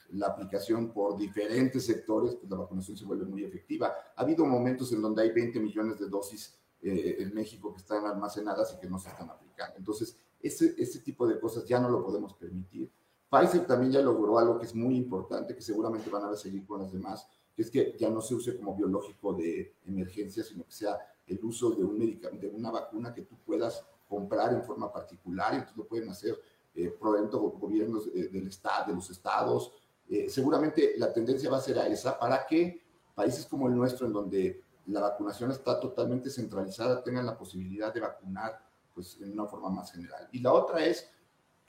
la 0.10 0.30
aplicación 0.30 0.92
por 0.92 1.20
diferentes 1.20 1.86
sectores, 1.86 2.34
pues 2.34 2.50
la 2.50 2.58
vacunación 2.58 2.98
se 2.98 3.06
vuelve 3.06 3.26
muy 3.26 3.44
efectiva. 3.44 3.94
Ha 4.16 4.24
habido 4.24 4.44
momentos 4.44 4.92
en 4.92 5.04
donde 5.04 5.22
hay 5.22 5.30
20 5.30 5.60
millones 5.60 6.00
de 6.00 6.10
dosis 6.10 6.58
eh, 6.82 7.18
en 7.20 7.32
México 7.32 7.72
que 7.72 7.82
están 7.82 8.08
almacenadas 8.08 8.74
y 8.74 8.80
que 8.80 8.90
no 8.90 8.98
se 8.98 9.10
están 9.10 9.30
aplicando. 9.30 9.78
Entonces, 9.78 10.18
ese, 10.42 10.74
ese 10.80 11.02
tipo 11.02 11.28
de 11.28 11.40
cosas 11.40 11.64
ya 11.68 11.80
no 11.80 11.92
lo 11.92 12.04
podemos 12.04 12.34
permitir. 12.34 12.92
Pfizer 13.34 13.66
también 13.66 13.92
ya 13.92 14.02
logró 14.02 14.38
algo 14.38 14.60
que 14.60 14.66
es 14.66 14.76
muy 14.76 14.96
importante, 14.96 15.56
que 15.56 15.62
seguramente 15.62 16.10
van 16.10 16.26
a 16.26 16.36
seguir 16.36 16.66
con 16.66 16.82
las 16.82 16.92
demás, 16.92 17.28
que 17.56 17.64
es 17.64 17.72
que 17.72 17.96
ya 17.98 18.10
no 18.10 18.22
se 18.22 18.36
use 18.36 18.56
como 18.58 18.76
biológico 18.76 19.34
de 19.34 19.76
emergencia, 19.86 20.44
sino 20.44 20.64
que 20.66 20.72
sea 20.72 20.98
el 21.26 21.44
uso 21.44 21.72
de 21.72 21.84
un 21.84 21.98
medicamento, 21.98 22.48
de 22.48 22.54
una 22.54 22.72
vacuna 22.72 23.14
que 23.14 23.24
tú 23.24 23.36
puedas 23.46 23.84
comprar 24.08 24.54
en 24.54 24.64
forma 24.64 24.92
particular, 24.92 25.54
y 25.54 25.56
entonces 25.56 25.78
lo 25.78 25.88
pueden 25.88 26.10
hacer 26.10 26.40
eh, 26.76 26.96
gobiernos 27.00 28.08
eh, 28.14 28.30
del 28.32 28.48
estado, 28.48 28.88
de 28.88 28.96
los 28.96 29.10
estados, 29.10 29.72
eh, 30.10 30.30
seguramente 30.30 30.94
la 30.98 31.12
tendencia 31.14 31.50
va 31.50 31.58
a 31.58 31.62
ser 31.62 31.80
a 31.80 31.88
esa. 31.88 32.20
Para 32.20 32.46
que 32.46 32.82
países 33.16 33.46
como 33.46 33.68
el 33.68 33.76
nuestro, 33.76 34.08
en 34.08 34.14
donde 34.14 34.62
la 34.88 35.00
vacunación 35.00 35.52
está 35.52 35.80
totalmente 35.80 36.30
centralizada, 36.30 37.04
tengan 37.04 37.26
la 37.26 37.38
posibilidad 37.38 37.94
de 37.94 38.02
vacunar 38.02 38.60
pues, 38.94 39.18
en 39.22 39.32
una 39.32 39.46
forma 39.46 39.70
más 39.70 39.92
general. 39.92 40.28
Y 40.32 40.40
la 40.40 40.54
otra 40.54 40.86
es 40.86 41.10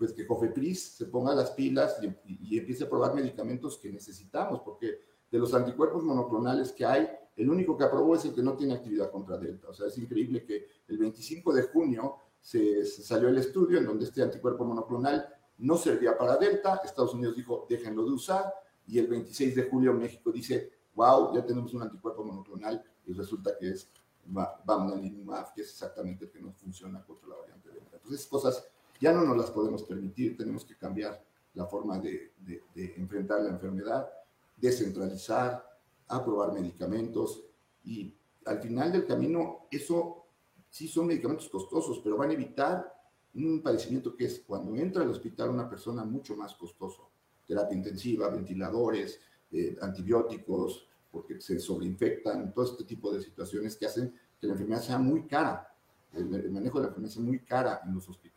pues, 0.04 0.12
que 0.12 0.26
COFEPRIS 0.26 0.96
se 0.96 1.06
ponga 1.06 1.34
las 1.34 1.52
pilas 1.52 1.96
y, 2.26 2.58
empiece 2.58 2.84
a 2.84 2.90
probar 2.90 3.14
medicamentos 3.14 3.78
que 3.78 3.90
necesitamos, 3.90 4.60
porque 4.60 4.98
de 5.30 5.38
los 5.38 5.54
anticuerpos 5.54 6.04
monoclonales 6.04 6.72
que 6.72 6.84
hay, 6.84 7.08
el 7.36 7.48
único 7.48 7.76
que 7.76 7.84
aprobó 7.84 8.14
es 8.14 8.24
el 8.26 8.34
que 8.34 8.42
no 8.42 8.54
tiene 8.54 8.74
actividad 8.74 9.10
contra 9.10 9.38
Delta. 9.38 9.68
O 9.68 9.74
sea, 9.74 9.88
es 9.88 9.96
increíble 9.96 10.44
que 10.44 10.66
el 10.88 10.98
25 10.98 11.54
de 11.54 11.62
junio 11.62 12.16
se, 12.38 12.84
se 12.84 13.02
salió 13.02 13.28
el 13.28 13.38
estudio 13.38 13.78
en 13.78 13.86
donde 13.86 14.04
este 14.04 14.22
anticuerpo 14.22 14.64
monoclonal 14.64 15.26
no 15.58 15.76
servía 15.76 16.18
para 16.18 16.36
Delta, 16.36 16.82
Estados 16.84 17.14
Unidos 17.14 17.36
dijo, 17.36 17.66
déjenlo 17.68 18.04
de 18.04 18.12
usar, 18.12 18.52
y 18.86 18.98
el 18.98 19.06
26 19.06 19.54
de 19.54 19.62
julio 19.62 19.94
México 19.94 20.30
dice, 20.30 20.70
wow, 20.94 21.34
ya 21.34 21.44
tenemos 21.46 21.72
un 21.72 21.82
anticuerpo 21.82 22.24
monoclonal, 22.24 22.84
y 23.06 23.12
resulta 23.14 23.56
que 23.58 23.70
es 23.70 23.90
Bamlanimab, 24.26 25.54
que 25.54 25.62
es 25.62 25.70
exactamente 25.70 26.26
el 26.26 26.30
que 26.30 26.40
no 26.40 26.52
funciona 26.52 27.02
contra 27.02 27.28
la 27.28 27.36
variante 27.36 27.70
Delta. 27.70 27.96
Entonces, 27.96 28.26
cosas 28.26 28.66
ya 29.00 29.12
no 29.12 29.24
nos 29.24 29.36
las 29.36 29.50
podemos 29.50 29.82
permitir, 29.82 30.36
tenemos 30.36 30.64
que 30.64 30.76
cambiar 30.76 31.24
la 31.54 31.66
forma 31.66 31.98
de, 31.98 32.32
enfrentar 32.74 33.42
la 33.42 33.50
enfermedad, 33.50 34.08
descentralizar, 34.56 35.64
aprobar 36.08 36.52
medicamentos, 36.52 37.44
y 37.84 38.14
al 38.46 38.60
final 38.60 38.92
del 38.92 39.06
camino, 39.06 39.66
eso 39.70 40.26
sí 40.68 40.88
son 40.88 41.06
medicamentos 41.06 41.48
costosos, 41.48 42.00
pero 42.02 42.16
van 42.16 42.30
a 42.30 42.34
evitar 42.34 42.92
un 43.34 43.62
padecimiento 43.62 44.14
que 44.16 44.26
es 44.26 44.40
cuando 44.46 44.74
entra 44.76 45.02
al 45.02 45.10
hospital 45.10 45.50
una 45.50 45.68
persona 45.68 46.04
mucho 46.04 46.36
más 46.36 46.54
costoso, 46.54 47.10
terapia 47.46 47.76
intensiva, 47.76 48.28
ventiladores, 48.28 49.20
eh, 49.50 49.76
antibióticos, 49.80 50.88
porque 51.10 51.40
se 51.40 51.58
sobreinfectan, 51.60 52.52
todo 52.52 52.64
este 52.64 52.84
tipo 52.84 53.12
de 53.12 53.22
situaciones 53.22 53.76
que 53.76 53.86
hacen 53.86 54.12
que 54.40 54.46
la 54.46 54.54
enfermedad 54.54 54.82
sea 54.82 54.98
muy 54.98 55.26
cara, 55.26 55.68
el, 56.12 56.34
el 56.34 56.50
manejo 56.50 56.78
de 56.78 56.84
la 56.84 56.88
enfermedad 56.88 57.12
sea 57.14 57.22
muy 57.22 57.40
cara 57.40 57.80
en 57.84 57.94
los 57.94 58.08
hospitales. 58.08 58.33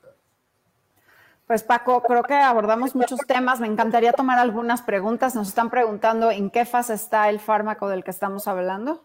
Pues 1.47 1.63
Paco, 1.63 2.03
creo 2.03 2.23
que 2.23 2.33
abordamos 2.33 2.93
muchos 2.93 3.21
temas. 3.25 3.62
Me 3.62 3.67
encantaría 3.67 4.12
tomar 4.12 4.38
algunas 4.38 4.81
preguntas. 4.81 5.33
Nos 5.33 5.47
están 5.47 5.69
preguntando 5.69 6.29
en 6.29 6.49
qué 6.49 6.65
fase 6.65 6.93
está 6.93 7.29
el 7.29 7.39
fármaco 7.39 7.88
del 7.88 8.03
que 8.03 8.12
estamos 8.12 8.49
hablando. 8.49 9.01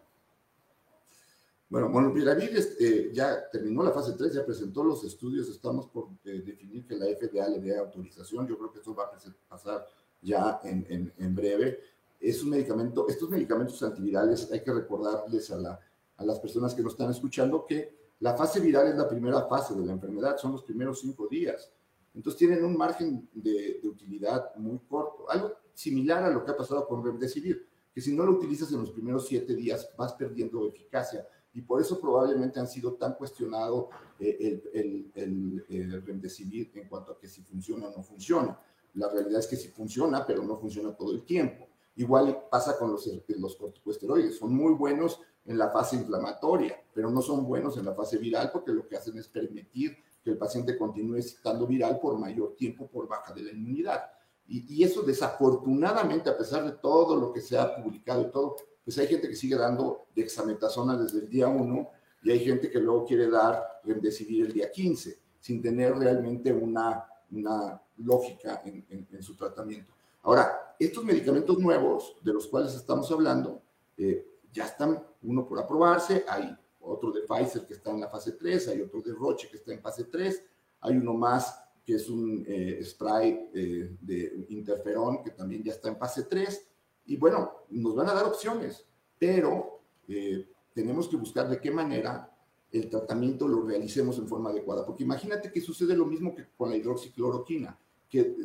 Bueno, 1.68 1.88
Molnupiravir 1.88 2.50
este, 2.55 3.14
ya 3.14 3.48
terminó 3.48 3.85
la 3.85 3.92
fase 3.92 4.12
3, 4.18 4.35
ya 4.35 4.44
presentó 4.44 4.85
los 4.85 5.05
estudios, 5.05 5.48
estamos 5.48 5.87
por 5.87 6.09
eh, 6.24 6.42
definir 6.44 6.87
que 6.87 6.96
la 6.96 7.07
FDA 7.07 7.48
le 7.48 7.61
dé 7.61 7.78
autorización, 7.78 8.46
yo 8.46 8.59
creo 8.59 8.70
que 8.70 8.81
eso 8.81 8.94
va 8.94 9.05
a 9.05 9.11
pasar 9.48 9.87
ya 10.20 10.61
en, 10.64 11.11
en, 11.16 11.35
breve. 11.35 11.81
Es 12.20 12.42
un 12.42 12.50
medicamento, 12.50 13.09
estos 13.09 13.31
medicamentos 13.31 13.83
antivirales, 13.83 14.52
hay 14.52 14.62
que 14.62 14.70
recordarles 14.70 15.50
a, 15.50 15.57
la, 15.57 15.81
a 16.18 16.24
las 16.24 16.38
personas 16.40 16.74
que 16.74 16.83
nos 16.83 16.92
están 16.92 17.11
escuchando 17.11 17.64
que 17.64 17.96
la 18.20 18.35
fase 18.35 18.61
viral 18.61 18.88
es 18.88 18.96
la 18.96 19.09
primera 19.09 19.46
fase 19.46 19.74
de 19.74 19.87
la 19.87 19.92
enfermedad, 19.92 20.37
son 20.37 20.52
los 20.52 20.64
primeros 20.64 21.00
cinco 21.00 21.26
días. 21.26 21.72
Entonces 22.14 22.38
tienen 22.38 22.64
un 22.64 22.77
margen 22.77 23.29
de, 23.33 23.81
de 23.83 23.88
utilidad 23.88 24.55
muy 24.57 24.79
corto, 24.88 25.31
algo 25.31 25.53
similar 25.75 26.22
a 26.25 26.31
lo 26.31 26.44
que 26.44 26.51
ha 26.51 26.57
pasado 26.57 26.87
con 26.87 27.05
Remdesivir, 27.05 27.66
que 27.94 28.01
si 28.01 28.14
no 28.14 28.25
lo 28.25 28.33
utilizas 28.33 28.72
en 28.72 28.81
los 28.81 28.90
primeros 28.90 29.27
siete 29.27 29.55
días 29.55 29.90
vas 29.96 30.12
perdiendo 30.14 30.66
eficacia 30.66 31.27
y 31.55 31.61
por 31.61 31.81
eso 31.81 32.01
probablemente 32.01 32.59
han 32.59 32.68
sido 32.68 32.94
tan 32.94 33.14
cuestionado 33.14 33.90
eh, 34.18 34.62
el, 34.72 35.12
el, 35.14 35.64
el, 35.68 36.03
remdesivir 36.03 36.70
en 36.75 36.88
cuanto 36.88 37.12
a 37.12 37.18
que 37.18 37.29
si 37.29 37.42
funciona 37.42 37.88
o 37.88 37.96
no 37.96 38.03
funciona. 38.03 38.59
La 38.94 39.11
realidad 39.11 39.40
es 39.40 39.46
que 39.46 39.57
sí 39.57 39.68
funciona, 39.68 40.27
pero 40.27 40.42
no 40.42 40.57
funciona 40.57 40.96
todo 40.96 41.12
el 41.12 41.25
tiempo. 41.25 41.68
Igual 41.96 42.44
pasa 42.51 42.79
con 42.79 42.90
los, 42.90 43.09
los 43.29 43.57
corticosteroides, 43.57 44.38
son 44.38 44.55
muy 44.55 44.72
buenos 44.72 45.20
en 45.44 45.59
la 45.59 45.70
fase 45.70 45.96
inflamatoria, 45.96 46.83
pero 46.94 47.11
no 47.11 47.20
son 47.20 47.46
buenos 47.46 47.77
en 47.77 47.85
la 47.85 47.94
fase 47.94 48.16
viral 48.16 48.51
porque 48.51 48.72
lo 48.72 48.88
que 48.88 48.96
hacen 48.96 49.18
es 49.18 49.29
permitir 49.29 49.98
que 50.23 50.31
el 50.31 50.39
paciente 50.39 50.77
continúe 50.77 51.17
estando 51.17 51.67
viral 51.67 51.99
por 52.01 52.19
mayor 52.19 52.55
tiempo 52.57 52.87
por 52.89 53.09
baja 53.09 53.33
de 53.33 53.43
la 53.43 53.53
inmunidad. 53.53 54.11
Y, 54.47 54.77
y, 54.77 54.85
eso 54.85 55.03
desafortunadamente, 55.03 56.29
a 56.29 56.37
pesar 56.37 56.65
de 56.65 56.73
todo 56.73 57.17
lo 57.17 57.33
que 57.33 57.41
se 57.41 57.59
ha 57.59 57.75
publicado 57.77 58.23
y 58.23 58.31
todo, 58.31 58.57
pues 58.85 58.99
hay 58.99 59.07
gente 59.07 59.29
que 59.29 59.37
sigue 59.37 59.57
dando 59.57 60.07
dexametasona 60.15 60.97
desde 60.97 61.21
el 61.21 61.29
día 61.29 61.49
1 61.49 61.91
y 62.25 62.31
hay 62.31 62.41
gente 62.41 62.71
que 62.71 62.79
luego 62.79 63.05
quiere 63.05 63.29
dar 63.29 63.81
remdesivir 63.85 64.47
el 64.47 64.53
día 64.53 64.71
15, 64.71 65.19
sin 65.41 65.63
tener 65.63 65.95
realmente 65.97 66.53
una, 66.53 67.05
una 67.31 67.81
lógica 67.99 68.63
en, 68.65 68.85
en, 68.89 69.23
su 69.23 69.37
tratamiento. 69.37 69.93
Ahora, 70.23 70.75
estos 70.79 71.05
medicamentos 71.05 71.59
nuevos 71.59 72.17
de 72.23 72.33
los 72.33 72.47
cuales 72.47 72.75
estamos 72.75 73.11
hablando, 73.11 73.61
eh, 73.97 74.27
ya 74.53 74.67
están, 74.67 75.03
uno 75.23 75.47
por 75.47 75.59
aprobarse, 75.59 76.25
hay 76.29 76.57
otro 76.83 77.12
de 77.12 77.23
Pfizer 77.23 77.66
que 77.66 77.75
está 77.75 77.90
en 77.90 78.01
la 78.01 78.09
fase 78.09 78.33
3, 78.33 78.68
hay 78.68 78.81
otro 78.83 79.01
de 79.01 79.12
Roche 79.12 79.49
que 79.51 79.57
está 79.57 79.73
en 79.73 79.81
fase 79.81 80.05
3, 80.05 80.45
hay 80.81 80.97
uno 80.97 81.14
más 81.14 81.59
que 81.85 81.95
es 81.95 82.09
un 82.09 82.45
eh, 82.47 82.81
spray 82.85 83.51
eh, 83.53 83.97
de 84.01 84.47
interferón 84.51 85.23
que 85.23 85.31
también 85.31 85.62
ya 85.62 85.73
está 85.73 85.88
en 85.88 85.97
fase 85.97 86.25
3, 86.25 86.68
y 87.07 87.16
bueno, 87.16 87.64
nos 87.71 87.95
van 87.95 88.09
a 88.09 88.14
dar 88.14 88.27
opciones, 88.27 88.87
pero 89.18 89.81
eh, 90.09 90.49
tenemos 90.73 91.09
que 91.09 91.16
buscar 91.16 91.49
de 91.49 91.61
qué 91.61 91.71
manera 91.71 92.29
el 92.71 92.88
tratamiento 92.88 93.47
lo 93.47 93.62
realicemos 93.62 94.18
en 94.18 94.27
forma 94.27 94.51
adecuada. 94.51 94.87
Porque 94.87 95.05
imagínate 95.05 95.53
que 95.53 95.61
sucede 95.61 95.95
lo 95.95 96.07
mismo 96.07 96.35
que 96.35 96.49
con 96.57 96.71
la 96.71 96.77
hidroxicloroquina, 96.77 97.79
que 98.09 98.21
eh, 98.21 98.37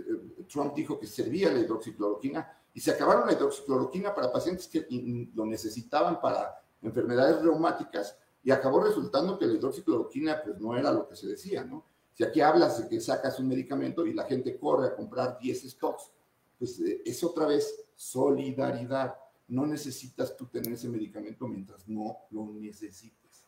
Trump 0.52 0.74
dijo 0.74 1.00
que 1.00 1.08
servía 1.08 1.52
la 1.52 1.60
hidroxicloroquina 1.60 2.52
y 2.74 2.80
se 2.80 2.92
acabaron 2.92 3.28
la 3.28 3.34
hidroxicloroquina 3.34 4.14
para 4.14 4.32
pacientes 4.32 4.68
que 4.68 4.86
lo 5.34 5.46
necesitaban 5.46 6.20
para 6.20 6.62
enfermedades 6.82 7.42
reumáticas 7.42 8.18
y 8.48 8.52
acabó 8.52 8.80
resultando 8.80 9.38
que 9.38 9.46
la 9.46 9.56
hidroxicloroquina 9.56 10.42
pues 10.42 10.58
no 10.58 10.78
era 10.78 10.90
lo 10.90 11.06
que 11.10 11.18
se 11.18 11.28
decía, 11.28 11.66
¿no? 11.66 11.84
Si 12.14 12.24
aquí 12.24 12.40
hablas 12.40 12.82
de 12.82 12.88
que 12.88 13.02
sacas 13.02 13.38
un 13.42 13.50
medicamento 13.50 14.08
y 14.08 14.14
la 14.14 14.24
gente 14.24 14.58
corre 14.58 14.88
a 14.88 14.96
comprar 14.96 15.38
10 15.38 15.70
stocks, 15.70 16.14
pues 16.58 16.80
eh, 16.80 17.02
es 17.06 17.22
otra 17.26 17.46
vez 17.46 17.70
solidaridad. 17.94 19.18
No 19.50 19.66
necesitas 19.66 20.38
tú 20.38 20.46
tener 20.46 20.72
ese 20.72 20.88
medicamento 20.88 21.46
mientras 21.46 21.90
no 21.90 22.20
lo 22.32 22.46
necesites. 22.54 23.44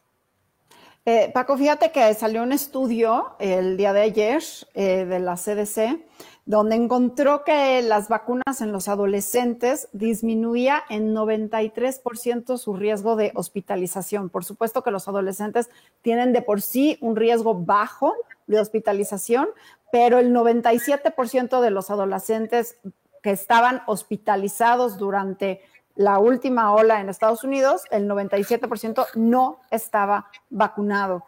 Eh, 1.06 1.32
Paco, 1.34 1.58
fíjate 1.58 1.94
que 1.94 2.14
salió 2.14 2.44
un 2.44 2.52
estudio 2.52 3.38
el 3.40 3.78
día 3.78 3.94
de 3.94 4.02
ayer 4.02 4.44
eh, 4.74 5.06
de 5.06 5.20
la 5.22 5.36
CDC 5.36 6.06
donde 6.50 6.76
encontró 6.76 7.44
que 7.44 7.80
las 7.84 8.08
vacunas 8.08 8.62
en 8.62 8.72
los 8.72 8.88
adolescentes 8.88 9.88
disminuía 9.92 10.82
en 10.90 11.14
93% 11.14 12.58
su 12.58 12.74
riesgo 12.74 13.16
de 13.16 13.32
hospitalización. 13.36 14.30
Por 14.30 14.44
supuesto 14.44 14.82
que 14.82 14.90
los 14.90 15.08
adolescentes 15.08 15.70
tienen 16.02 16.34
de 16.34 16.42
por 16.42 16.64
sí 16.64 16.98
un 17.02 17.16
riesgo 17.16 17.54
bajo 17.54 18.16
de 18.48 18.60
hospitalización, 18.60 19.50
pero 19.92 20.18
el 20.18 20.34
97% 20.34 21.62
de 21.62 21.70
los 21.70 21.92
adolescentes 21.92 22.78
que 23.22 23.30
estaban 23.30 23.84
hospitalizados 23.86 24.98
durante 24.98 25.62
la 25.94 26.18
última 26.18 26.74
ola 26.74 27.00
en 27.00 27.10
Estados 27.10 27.44
Unidos, 27.44 27.84
el 27.92 28.10
97% 28.10 29.06
no 29.14 29.60
estaba 29.70 30.32
vacunado. 30.50 31.26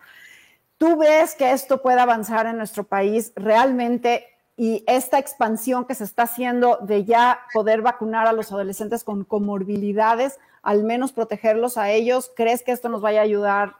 ¿Tú 0.79 0.97
ves 0.97 1.35
que 1.35 1.51
esto 1.51 1.83
puede 1.83 2.01
avanzar 2.01 2.47
en 2.47 2.57
nuestro 2.57 2.85
país 2.85 3.33
realmente 3.35 4.30
y 4.57 4.83
esta 4.87 5.17
expansión 5.17 5.85
que 5.85 5.95
se 5.95 6.03
está 6.03 6.23
haciendo 6.23 6.77
de 6.81 7.05
ya 7.05 7.41
poder 7.53 7.81
vacunar 7.81 8.27
a 8.27 8.33
los 8.33 8.51
adolescentes 8.51 9.03
con 9.03 9.23
comorbilidades, 9.23 10.39
al 10.61 10.83
menos 10.83 11.13
protegerlos 11.13 11.77
a 11.77 11.91
ellos, 11.91 12.31
¿crees 12.35 12.63
que 12.63 12.71
esto 12.71 12.89
nos 12.89 13.01
vaya 13.01 13.21
a 13.21 13.23
ayudar 13.23 13.75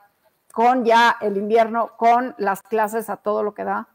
con 0.53 0.85
ya 0.85 1.17
el 1.21 1.37
invierno, 1.37 1.91
con 1.97 2.35
las 2.37 2.61
clases 2.61 3.09
a 3.09 3.17
todo 3.17 3.43
lo 3.43 3.53
que 3.53 3.63
da? 3.63 3.89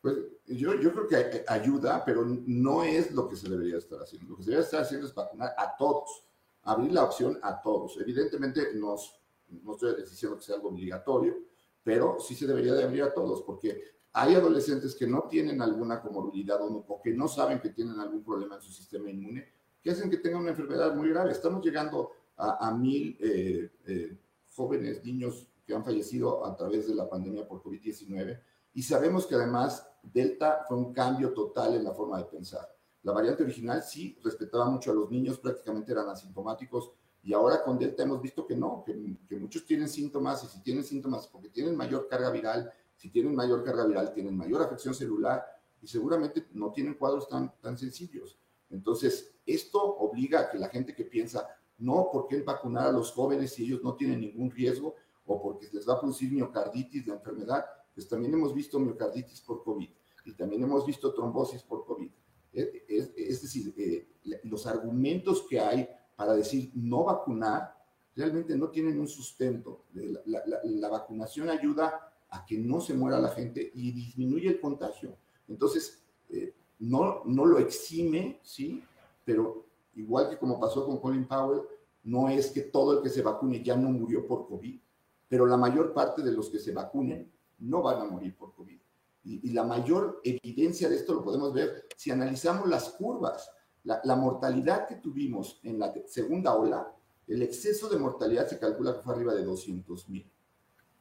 Pues 0.00 0.16
yo, 0.46 0.74
yo 0.74 0.92
creo 0.92 1.06
que 1.06 1.44
ayuda, 1.46 2.04
pero 2.04 2.24
no 2.24 2.82
es 2.82 3.12
lo 3.12 3.28
que 3.28 3.36
se 3.36 3.48
debería 3.48 3.78
estar 3.78 4.00
haciendo. 4.00 4.30
Lo 4.30 4.36
que 4.36 4.42
se 4.42 4.50
debería 4.50 4.64
estar 4.64 4.82
haciendo 4.82 5.06
es 5.06 5.14
vacunar 5.14 5.54
a 5.56 5.76
todos, 5.76 6.24
abrir 6.64 6.92
la 6.92 7.04
opción 7.04 7.38
a 7.42 7.62
todos. 7.62 7.96
Evidentemente, 8.00 8.74
nos, 8.74 9.20
no 9.48 9.74
estoy 9.74 9.94
diciendo 10.02 10.36
que 10.36 10.42
sea 10.42 10.56
algo 10.56 10.70
obligatorio, 10.70 11.36
pero 11.84 12.18
sí 12.18 12.34
se 12.34 12.46
debería 12.46 12.74
de 12.74 12.82
abrir 12.82 13.04
a 13.04 13.14
todos, 13.14 13.42
porque 13.42 13.92
hay 14.14 14.34
adolescentes 14.34 14.94
que 14.94 15.06
no 15.06 15.22
tienen 15.22 15.62
alguna 15.62 16.00
comorbilidad 16.00 16.60
o, 16.60 17.00
que 17.02 17.12
no 17.12 17.28
saben 17.28 17.60
que 17.60 17.70
tienen 17.70 17.98
algún 17.98 18.22
problema 18.22 18.56
en 18.56 18.62
su 18.62 18.70
sistema 18.70 19.10
inmune, 19.10 19.48
que 19.82 19.90
hacen 19.90 20.10
que 20.10 20.18
tengan 20.18 20.42
una 20.42 20.50
enfermedad 20.50 20.94
muy 20.94 21.08
grave. 21.08 21.32
Estamos 21.32 21.64
llegando 21.64 22.10
a, 22.36 22.72
mil 22.72 23.16
eh, 23.20 23.70
eh, 23.86 24.18
jóvenes, 24.54 25.04
niños 25.04 25.48
que 25.64 25.74
han 25.74 25.84
fallecido 25.84 26.44
a 26.44 26.56
través 26.56 26.88
de 26.88 26.94
la 26.94 27.08
pandemia 27.08 27.46
por 27.46 27.62
COVID-19 27.62 28.40
y 28.74 28.82
sabemos 28.82 29.26
que 29.26 29.34
además 29.34 29.86
Delta 30.02 30.64
fue 30.66 30.76
un 30.76 30.92
cambio 30.92 31.32
total 31.32 31.74
en 31.74 31.84
la 31.84 31.92
forma 31.92 32.18
de 32.18 32.24
pensar. 32.24 32.68
La 33.02 33.12
variante 33.12 33.42
original 33.42 33.82
sí 33.82 34.18
respetaba 34.22 34.68
mucho 34.68 34.90
a 34.90 34.94
los 34.94 35.10
niños, 35.10 35.38
prácticamente 35.38 35.92
eran 35.92 36.08
asintomáticos 36.08 36.92
y 37.22 37.32
ahora 37.32 37.62
con 37.62 37.78
Delta 37.78 38.02
hemos 38.02 38.20
visto 38.20 38.46
que 38.46 38.56
no, 38.56 38.82
que, 38.84 39.16
que 39.28 39.36
muchos 39.38 39.64
tienen 39.64 39.88
síntomas 39.88 40.42
y 40.44 40.48
si 40.48 40.60
tienen 40.62 40.84
síntomas 40.84 41.28
porque 41.28 41.48
tienen 41.48 41.76
mayor 41.76 42.08
carga 42.08 42.30
viral 42.30 42.72
si 43.02 43.10
tienen 43.10 43.34
mayor 43.34 43.64
carga 43.64 43.84
viral, 43.84 44.14
tienen 44.14 44.36
mayor 44.36 44.62
afección 44.62 44.94
celular 44.94 45.44
y 45.80 45.88
seguramente 45.88 46.46
no 46.52 46.70
tienen 46.70 46.94
cuadros 46.94 47.28
tan, 47.28 47.52
tan 47.60 47.76
sencillos. 47.76 48.38
Entonces, 48.70 49.34
esto 49.44 49.82
obliga 49.82 50.42
a 50.42 50.48
que 50.48 50.56
la 50.56 50.68
gente 50.68 50.94
que 50.94 51.02
piensa, 51.02 51.48
no, 51.78 52.10
¿por 52.12 52.28
qué 52.28 52.42
vacunar 52.42 52.86
a 52.86 52.92
los 52.92 53.10
jóvenes 53.10 53.54
si 53.54 53.64
ellos 53.64 53.82
no 53.82 53.96
tienen 53.96 54.20
ningún 54.20 54.52
riesgo 54.52 54.94
o 55.26 55.42
porque 55.42 55.68
les 55.72 55.88
va 55.88 55.94
a 55.94 55.98
producir 55.98 56.30
miocarditis, 56.30 57.04
la 57.08 57.14
enfermedad? 57.14 57.64
Pues 57.92 58.06
también 58.06 58.34
hemos 58.34 58.54
visto 58.54 58.78
miocarditis 58.78 59.40
por 59.40 59.64
COVID 59.64 59.90
y 60.24 60.34
también 60.34 60.62
hemos 60.62 60.86
visto 60.86 61.12
trombosis 61.12 61.64
por 61.64 61.84
COVID. 61.84 62.08
Es, 62.52 63.42
decir, 63.42 63.74
eh, 63.76 64.06
los 64.44 64.64
argumentos 64.64 65.44
que 65.50 65.58
hay 65.58 65.88
para 66.14 66.34
decir 66.34 66.70
no 66.76 67.02
vacunar 67.02 67.76
realmente 68.14 68.56
no 68.56 68.70
tienen 68.70 69.00
un 69.00 69.08
sustento. 69.08 69.86
La, 69.92 70.44
la 70.62 70.88
vacunación 70.88 71.50
ayuda 71.50 72.11
a 72.32 72.44
que 72.46 72.58
no 72.58 72.80
se 72.80 72.94
muera 72.94 73.20
la 73.20 73.28
gente 73.28 73.70
y 73.74 73.92
disminuye 73.92 74.48
el 74.48 74.60
contagio. 74.60 75.16
Entonces, 75.48 76.02
eh, 76.30 76.54
no, 76.78 77.22
no 77.26 77.44
lo 77.44 77.58
exime, 77.58 78.40
¿sí? 78.42 78.82
Pero 79.24 79.66
igual 79.94 80.30
que 80.30 80.38
como 80.38 80.58
pasó 80.58 80.86
con 80.86 80.98
Colin 80.98 81.26
Powell, 81.26 81.62
no 82.04 82.28
es 82.30 82.50
que 82.50 82.62
todo 82.62 82.96
el 82.96 83.02
que 83.02 83.10
se 83.10 83.22
vacune 83.22 83.62
ya 83.62 83.76
no 83.76 83.90
murió 83.90 84.26
por 84.26 84.48
COVID, 84.48 84.80
pero 85.28 85.46
la 85.46 85.58
mayor 85.58 85.92
parte 85.92 86.22
de 86.22 86.32
los 86.32 86.48
que 86.48 86.58
se 86.58 86.72
vacunen 86.72 87.30
no 87.58 87.82
van 87.82 88.00
a 88.00 88.04
morir 88.04 88.36
por 88.36 88.54
COVID. 88.54 88.80
Y, 89.24 89.50
la 89.50 89.62
mayor 89.62 90.20
evidencia 90.24 90.88
de 90.88 90.96
esto 90.96 91.14
lo 91.14 91.22
podemos 91.22 91.52
ver 91.52 91.86
si 91.96 92.10
analizamos 92.10 92.68
las 92.68 92.88
curvas. 92.90 93.50
La, 93.84 94.00
la, 94.04 94.16
mortalidad 94.16 94.88
que 94.88 94.96
tuvimos 94.96 95.60
en 95.62 95.78
la 95.78 95.92
segunda 96.06 96.54
ola, 96.56 96.92
el 97.28 97.42
exceso 97.42 97.88
de 97.88 97.98
mortalidad 97.98 98.48
se 98.48 98.58
calcula 98.58 98.96
que 98.96 99.02
fue 99.02 99.14
arriba 99.14 99.34
de 99.34 99.44
200 99.44 100.08
mil. 100.08 100.28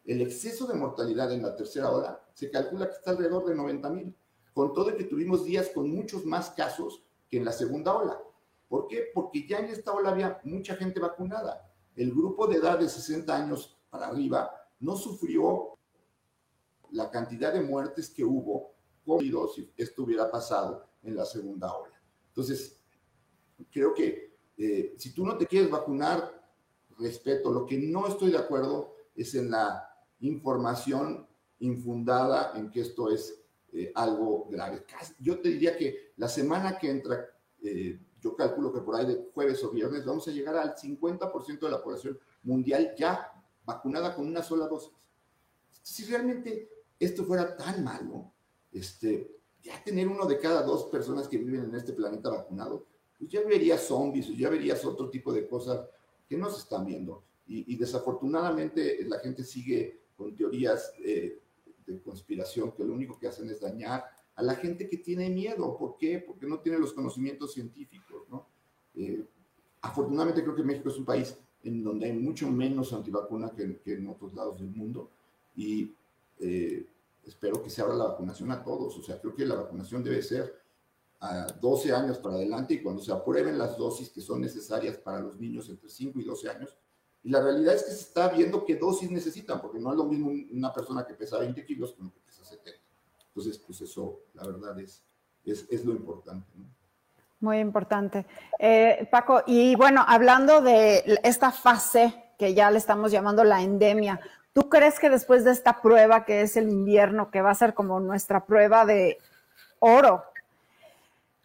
El 0.06 0.22
exceso 0.22 0.66
de 0.68 0.74
mortalidad 0.74 1.32
en 1.32 1.44
la 1.44 1.56
tercera 1.56 1.92
ola 1.92 2.24
se 2.34 2.50
calcula 2.50 2.88
que 2.88 2.96
está 2.96 3.12
alrededor 3.12 3.46
de 3.46 3.56
90 3.56 3.90
mil, 3.90 4.16
con 4.54 4.74
todo 4.74 4.96
que 4.96 5.04
tuvimos 5.04 5.46
días 5.46 5.70
con 5.70 5.90
muchos 5.90 6.26
más 6.26 6.50
casos 6.52 7.04
que 7.30 7.38
en 7.38 7.46
la 7.46 7.52
segunda 7.52 7.94
ola. 7.96 8.20
¿Por 8.68 8.88
qué? 8.88 9.08
Porque 9.14 9.48
ya 9.48 9.60
en 9.60 9.66
esta 9.66 9.92
ola 9.92 10.12
había 10.12 10.40
mucha 10.44 10.76
gente 10.76 11.00
vacunada. 11.00 11.70
El 11.96 12.12
grupo 12.12 12.48
de 12.48 12.58
edad 12.58 12.80
de 12.80 12.90
60 12.90 13.36
años 13.36 13.78
para 13.90 14.08
arriba 14.08 14.50
no 14.80 14.96
sufrió 14.96 15.78
la 16.92 17.10
cantidad 17.10 17.54
de 17.54 17.62
muertes 17.62 18.10
que 18.10 18.24
hubo 18.24 18.72
si 19.54 19.72
esto 19.76 20.04
hubiera 20.04 20.30
pasado 20.30 20.88
en 21.04 21.16
la 21.16 21.26
segunda 21.26 21.74
ola. 21.74 22.00
Entonces, 22.28 22.82
creo 23.72 23.94
que 23.94 24.38
eh, 24.58 24.94
si 24.98 25.14
tú 25.14 25.26
no 25.26 25.38
te 25.38 25.48
quieres 25.48 25.70
vacunar, 25.70 26.42
respeto. 26.98 27.52
Lo 27.52 27.66
que 27.66 27.78
no 27.78 28.08
estoy 28.08 28.32
de 28.32 28.38
acuerdo 28.38 28.96
es 29.16 29.34
en 29.36 29.52
la 29.52 29.91
información 30.22 31.28
infundada 31.60 32.54
en 32.56 32.70
que 32.70 32.82
esto 32.82 33.10
es 33.10 33.42
eh, 33.74 33.92
algo 33.96 34.48
grave. 34.50 34.84
Yo 35.20 35.40
te 35.40 35.50
diría 35.50 35.78
que 35.78 36.14
la 36.18 36.28
semana 36.28 36.78
que 36.78 36.90
entra, 36.90 37.26
eh, 37.64 38.00
yo 38.20 38.36
calculo 38.36 38.74
que 38.74 38.82
por 38.82 38.96
ahí 38.96 39.06
de 39.06 39.30
jueves 39.34 39.64
o 39.64 39.72
viernes 39.72 40.06
vamos 40.06 40.28
a 40.28 40.32
llegar 40.32 40.56
al 40.58 40.76
50% 40.76 41.60
de 41.60 41.72
la 41.72 41.82
población 41.82 42.20
mundial 42.44 42.94
ya 42.98 43.32
vacunada 43.64 44.16
con 44.16 44.28
una 44.28 44.44
sola 44.44 44.68
dosis. 44.68 44.92
Si 45.82 46.06
realmente 46.06 46.70
esto 47.00 47.24
fuera 47.24 47.56
tan 47.56 47.84
malo, 47.84 48.32
este, 48.72 49.40
ya 49.62 49.84
tener 49.84 50.08
uno 50.08 50.26
de 50.26 50.38
cada 50.38 50.64
dos 50.64 50.86
personas 50.86 51.28
que 51.28 51.38
viven 51.38 51.66
en 51.66 51.76
este 51.76 51.94
planeta 51.94 52.30
vacunado, 52.30 52.88
pues 53.18 53.32
ya 53.32 53.42
verías 53.42 53.82
zombies 53.82 54.36
ya 54.36 54.50
verías 54.50 54.84
otro 54.84 55.10
tipo 55.10 55.32
de 55.32 55.48
cosas 55.48 55.88
que 56.28 56.38
no 56.38 56.50
se 56.50 56.60
están 56.60 56.86
viendo. 56.86 57.24
Y 57.54 57.76
desafortunadamente 57.76 59.04
la 59.04 59.20
gente 59.20 59.44
sigue 59.44 60.01
con 60.22 60.36
teorías 60.36 60.94
eh, 61.04 61.40
de 61.86 62.02
conspiración 62.02 62.72
que 62.74 62.84
lo 62.84 62.94
único 62.94 63.18
que 63.18 63.28
hacen 63.28 63.50
es 63.50 63.60
dañar 63.60 64.06
a 64.36 64.44
la 64.44 64.56
gente 64.56 64.88
que 64.88 64.98
tiene 64.98 65.30
miedo. 65.30 65.78
¿Por 65.78 65.98
qué? 65.98 66.20
Porque 66.20 66.46
no 66.46 66.60
tiene 66.60 66.78
los 66.78 66.94
conocimientos 66.94 67.54
científicos, 67.54 68.30
¿no? 68.30 68.46
Eh, 68.96 69.26
afortunadamente 69.82 70.44
creo 70.44 70.56
que 70.56 70.64
México 70.64 70.90
es 70.90 70.98
un 70.98 71.06
país 71.06 71.36
en 71.64 71.84
donde 71.84 72.06
hay 72.06 72.14
mucho 72.14 72.50
menos 72.50 72.94
antivacuna 72.94 73.52
que, 73.52 73.80
que 73.80 73.94
en 73.94 74.08
otros 74.08 74.34
lados 74.34 74.60
del 74.60 74.70
mundo 74.70 75.10
y 75.56 75.92
eh, 76.40 76.86
espero 77.26 77.64
que 77.64 77.70
se 77.70 77.82
abra 77.82 77.96
la 77.96 78.06
vacunación 78.06 78.52
a 78.52 78.64
todos. 78.64 78.98
O 78.98 79.04
sea, 79.04 79.20
creo 79.20 79.34
que 79.36 79.46
la 79.46 79.56
vacunación 79.56 80.04
debe 80.04 80.22
ser 80.22 80.62
a 81.20 81.46
12 81.46 81.94
años 81.94 82.18
para 82.20 82.36
adelante 82.36 82.76
y 82.76 82.82
cuando 82.82 83.02
se 83.02 83.12
aprueben 83.12 83.58
las 83.58 83.78
dosis 83.78 84.10
que 84.10 84.22
son 84.22 84.42
necesarias 84.42 84.98
para 84.98 85.20
los 85.20 85.40
niños 85.40 85.70
entre 85.70 85.90
5 85.90 86.20
y 86.20 86.24
12 86.24 86.50
años, 86.50 86.76
y 87.24 87.30
la 87.30 87.42
realidad 87.42 87.76
es 87.76 87.84
que 87.84 87.92
se 87.92 88.02
está 88.02 88.30
viendo 88.30 88.66
qué 88.66 88.76
dosis 88.76 89.12
necesitan, 89.12 89.62
porque 89.62 89.80
no 89.80 89.92
es 89.92 89.98
lo 89.98 90.06
mismo 90.06 90.32
una 90.52 90.74
persona 90.74 91.06
que 91.06 91.14
pesa 91.14 91.38
20 91.38 91.66
kilos 91.66 91.94
que 91.94 92.02
que 92.02 92.20
pesa 92.26 92.44
70. 92.44 92.80
Entonces, 93.28 93.58
pues 93.60 93.82
eso, 93.82 94.22
la 94.34 94.44
verdad, 94.44 94.80
es, 94.80 95.04
es, 95.46 95.86
lo 95.86 95.94
importante. 95.94 96.48
Muy 97.40 97.60
importante. 97.60 98.26
Eh, 98.60 99.08
Paco, 99.12 99.44
y 99.46 99.76
bueno, 99.76 100.04
hablando 100.08 100.62
de 100.62 101.20
esta 101.24 101.52
fase 101.52 102.34
que 102.38 102.54
ya 102.54 102.72
le 102.72 102.80
estamos 102.80 103.12
llamando 103.12 103.44
la 103.44 103.62
endemia, 103.62 104.20
¿tú 104.54 104.68
crees 104.68 105.00
que 105.00 105.10
después 105.10 105.44
de 105.44 105.52
esta 105.52 105.82
prueba 105.82 106.26
que 106.26 106.42
es 106.42 106.58
el 106.58 106.70
invierno, 106.70 107.30
que 107.30 107.42
va 107.42 107.52
a 107.52 107.56
ser 107.56 107.74
como 107.74 108.00
nuestra 108.00 108.46
prueba 108.46 108.86
de 108.86 109.20
oro, 109.80 110.24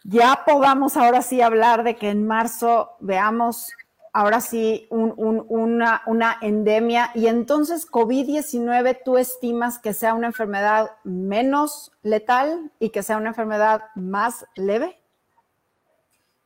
ya 0.04 0.42
podamos 0.46 0.96
ahora 0.96 1.20
sí 1.20 1.42
hablar 1.42 1.82
de 1.82 1.96
que 1.96 2.10
en 2.10 2.26
marzo 2.26 2.92
veamos 3.00 3.72
ahora 4.16 4.40
sí 4.40 4.88
una, 4.88 6.38
endemia 6.40 7.11
y 7.14 7.26
entonces 7.26 7.87
COVID-19 7.87 9.00
tú 9.05 9.18
estimas 9.18 9.79
que 9.79 9.92
sea 9.92 10.14
una 10.14 10.29
enfermedad 10.29 10.92
menos 11.05 11.92
letal 12.02 12.72
y 12.79 12.88
que 12.88 13.02
sea 13.02 13.18
una 13.18 13.29
enfermedad 13.29 13.83
más 13.94 14.46
leve? 14.55 14.98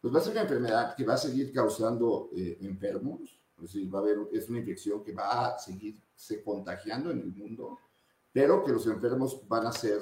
Pues 0.00 0.12
va 0.12 0.18
a 0.18 0.22
ser 0.22 0.32
una 0.32 0.42
enfermedad 0.42 0.96
que 0.96 1.04
va 1.04 1.14
a 1.14 1.18
seguir 1.18 1.52
causando 1.52 2.30
eh, 2.34 2.58
enfermos, 2.62 3.20
es 3.58 3.62
decir, 3.62 3.94
va 3.94 4.00
a 4.00 4.02
haber, 4.02 4.18
una 4.18 4.58
infección 4.58 5.04
que 5.04 5.12
va 5.12 5.54
a 5.54 5.58
seguirse 5.60 6.42
contagiando 6.42 7.12
en 7.12 7.20
el 7.20 7.32
mundo, 7.32 7.78
pero 8.32 8.64
que 8.64 8.72
los 8.72 8.84
enfermos 8.88 9.46
van 9.46 9.68
a 9.68 9.72
ser 9.72 10.00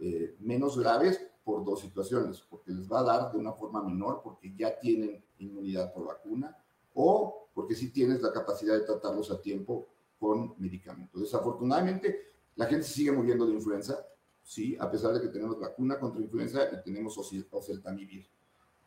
eh, 0.00 0.34
menos 0.40 0.76
graves 0.76 1.24
por 1.44 1.64
dos 1.64 1.80
situaciones, 1.80 2.40
porque 2.40 2.72
les 2.72 2.90
va 2.90 3.00
a 3.00 3.04
dar 3.04 3.30
de 3.30 3.38
una 3.38 3.52
forma 3.52 3.84
menor, 3.84 4.20
porque 4.24 4.52
ya 4.56 4.76
tienen 4.80 5.24
inmunidad 5.38 5.92
por 5.92 6.06
vacuna, 6.06 6.56
o 6.94 7.48
porque 7.54 7.74
si 7.74 7.90
tienes 7.90 8.20
la 8.20 8.32
capacidad 8.32 8.74
de 8.74 8.84
tratarlos 8.84 9.30
a 9.30 9.40
tiempo 9.40 9.88
con 10.18 10.54
medicamentos. 10.58 11.20
Desafortunadamente, 11.20 12.32
la 12.56 12.66
gente 12.66 12.84
sigue 12.84 13.12
muriendo 13.12 13.46
de 13.46 13.52
influenza, 13.52 14.04
sí, 14.42 14.76
a 14.80 14.90
pesar 14.90 15.14
de 15.14 15.20
que 15.20 15.28
tenemos 15.28 15.58
vacuna 15.58 15.98
contra 15.98 16.20
influenza 16.20 16.68
y 16.72 16.82
tenemos 16.82 17.16
oseltamivir. 17.50 18.26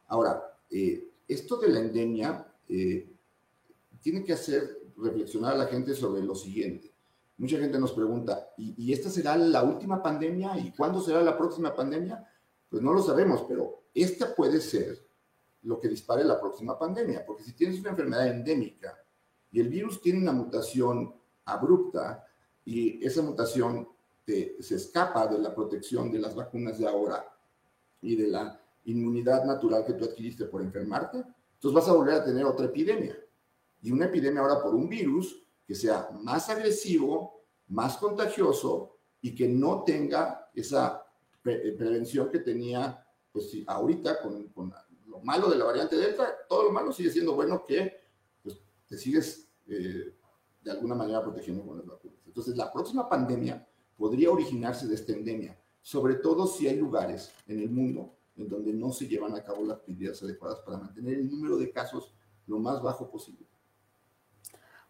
Ahora, 0.08 0.41
eh, 0.70 1.12
esto 1.28 1.58
de 1.58 1.70
la 1.70 1.80
endemia 1.80 2.48
eh, 2.67 3.13
tiene 4.02 4.24
que 4.24 4.34
hacer 4.34 4.88
reflexionar 4.98 5.54
a 5.54 5.58
la 5.58 5.67
gente 5.67 5.93
sobre 5.93 6.24
lo 6.24 6.36
siguiente. 6.36 6.93
Mucha 7.38 7.60
gente 7.60 7.78
nos 7.80 7.93
pregunta, 7.93 8.50
¿y, 8.58 8.91
esta 8.91 9.10
será 9.10 9.38
la 9.38 9.63
última 9.63 10.02
pandemia? 10.02 10.58
¿Y 10.58 10.72
cuándo 10.72 11.02
será 11.02 11.22
la 11.22 11.38
próxima 11.38 11.76
pandemia? 11.76 12.28
Pues 12.70 12.82
no 12.82 12.93
lo 12.93 13.02
sabemos, 13.04 13.46
pero 13.48 13.84
esta 13.93 14.34
puede 14.34 14.60
ser 14.60 15.07
lo 15.68 15.80
que 15.80 15.90
dispare 15.90 16.24
la 16.24 16.40
próxima 16.40 16.80
pandemia, 16.80 17.26
porque 17.26 17.44
si 17.44 17.54
tienes 17.54 17.80
una 17.80 17.90
enfermedad 17.90 18.28
endémica 18.28 18.98
y 19.52 19.60
el 19.60 19.68
virus 19.68 20.02
tiene 20.02 20.20
una 20.20 20.32
mutación 20.32 21.14
abrupta 21.46 22.26
y 22.64 23.06
esa 23.06 23.22
mutación 23.22 23.88
se 24.26 24.76
escapa 24.76 25.28
de 25.28 25.40
la 25.40 25.54
protección 25.54 26.12
de 26.12 26.20
las 26.20 26.36
vacunas 26.36 26.78
de 26.78 26.88
ahora 26.88 27.26
y 28.02 28.16
de 28.16 28.28
la 28.28 28.62
inmunidad 28.86 29.46
natural 29.46 29.86
que 29.86 29.94
tú 29.94 30.06
adquiriste 30.06 30.46
por 30.46 30.62
enfermarte, 30.62 31.18
entonces 31.18 31.74
vas 31.74 31.90
a 31.90 31.94
volver 31.94 32.16
a 32.16 32.24
tener 32.24 32.46
otra 32.46 32.66
epidemia. 32.66 33.18
Y 33.82 33.92
una 33.92 34.06
epidemia 34.06 34.42
ahora 34.42 34.62
por 34.62 34.74
un 34.74 34.88
virus 34.88 35.44
que 35.66 35.76
sea 35.76 36.10
más 36.22 36.50
agresivo, 36.50 37.44
más 37.68 37.98
contagioso 37.98 38.98
y 39.22 39.36
que 39.36 39.48
no 39.48 39.84
tenga 39.84 40.50
esa 40.54 41.06
prevención 41.42 42.30
que 42.30 42.40
tenía, 42.40 43.06
pues 43.32 43.52
ahorita 43.66 44.22
con, 44.22 44.74
lo 45.18 45.24
malo 45.24 45.50
de 45.50 45.58
la 45.58 45.66
variante 45.66 45.96
Delta, 45.96 46.36
todo 46.48 46.64
lo 46.64 46.72
malo 46.72 46.92
sigue 46.92 47.10
siendo 47.10 47.34
bueno 47.34 47.66
que 47.66 47.98
pues, 48.44 48.60
te 48.88 48.98
sigues 48.98 49.50
eh, 49.68 50.16
de 50.62 50.72
alguna 50.72 50.96
manera 50.96 51.24
protegiendo 51.24 51.66
con 51.66 51.78
las 51.78 51.86
vacunas. 51.86 52.20
Entonces, 52.26 52.56
la 52.56 52.72
próxima 52.72 53.10
pandemia 53.10 53.68
podría 53.98 54.32
originarse 54.32 54.88
de 54.88 54.96
esta 54.96 55.14
endemia, 55.14 55.60
sobre 55.82 56.16
todo 56.16 56.46
si 56.46 56.68
hay 56.68 56.78
lugares 56.78 57.32
en 57.48 57.60
el 57.60 57.70
mundo 57.70 58.14
en 58.36 58.48
donde 58.48 58.72
no 58.72 58.92
se 58.92 59.08
llevan 59.08 59.34
a 59.36 59.44
cabo 59.44 59.66
las 59.66 59.80
medidas 59.88 60.22
adecuadas 60.22 60.60
para 60.60 60.78
mantener 60.78 61.16
el 61.16 61.30
número 61.30 61.58
de 61.58 61.72
casos 61.72 62.14
lo 62.46 62.60
más 62.60 62.82
bajo 62.82 63.10
posible. 63.10 63.48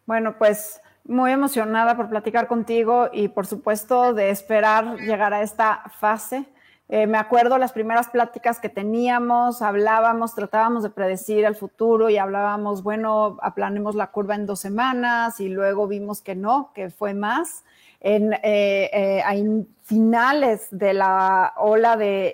Bueno, 0.06 0.38
pues 0.38 0.82
muy 1.06 1.32
emocionada 1.32 1.96
por 1.96 2.10
platicar 2.10 2.48
contigo 2.48 3.10
y 3.14 3.30
por 3.30 3.48
supuesto 3.48 4.14
de 4.14 4.30
esperar 4.30 4.98
llegar 5.00 5.34
a 5.34 5.42
esta 5.42 5.84
fase. 5.98 6.46
Eh, 6.90 7.06
me 7.06 7.18
acuerdo 7.18 7.58
las 7.58 7.74
primeras 7.74 8.08
pláticas 8.10 8.60
que 8.60 8.70
teníamos, 8.70 9.62
hablábamos, 9.62 10.34
tratábamos 10.34 10.84
de 10.84 10.90
predecir 10.90 11.44
el 11.44 11.56
futuro 11.56 12.10
y 12.10 12.18
hablábamos, 12.18 12.82
bueno, 12.82 13.38
aplanemos 13.42 13.96
la 13.96 14.08
curva 14.12 14.36
en 14.36 14.46
dos 14.46 14.62
semanas 14.62 15.42
y 15.42 15.50
luego 15.50 15.88
vimos 15.88 16.22
que 16.22 16.34
no, 16.34 16.72
que 16.74 16.90
fue 16.90 17.14
más 17.14 17.66
en 18.00 18.32
eh, 18.32 18.90
eh, 18.94 19.66
finales 19.84 20.68
de 20.72 20.94
la 20.94 21.54
ola 21.58 21.98
de, 21.98 22.34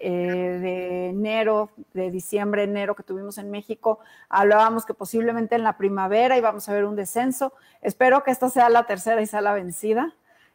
de, 0.62 1.10
enero, 1.10 1.72
de 1.94 2.12
diciembre, 2.12 2.63
enero 2.63 2.96
que 2.96 3.02
tuvimos 3.02 3.39
en 3.39 3.50
México, 3.50 4.00
hablábamos 4.30 4.86
que 4.86 4.94
posiblemente 4.94 5.56
en 5.56 5.63
la 5.63 5.78
primavera 5.78 6.38
íbamos 6.38 6.70
a 6.70 6.74
ver 6.74 6.86
un 6.86 6.96
descenso. 6.96 7.54
Espero 7.82 8.24
que 8.24 8.30
esta 8.30 8.50
sea 8.50 8.70
la 8.70 8.86
tercera 8.86 9.22
y 9.22 9.26
sea 9.26 9.42
la 9.42 9.54
vencida 9.54 10.13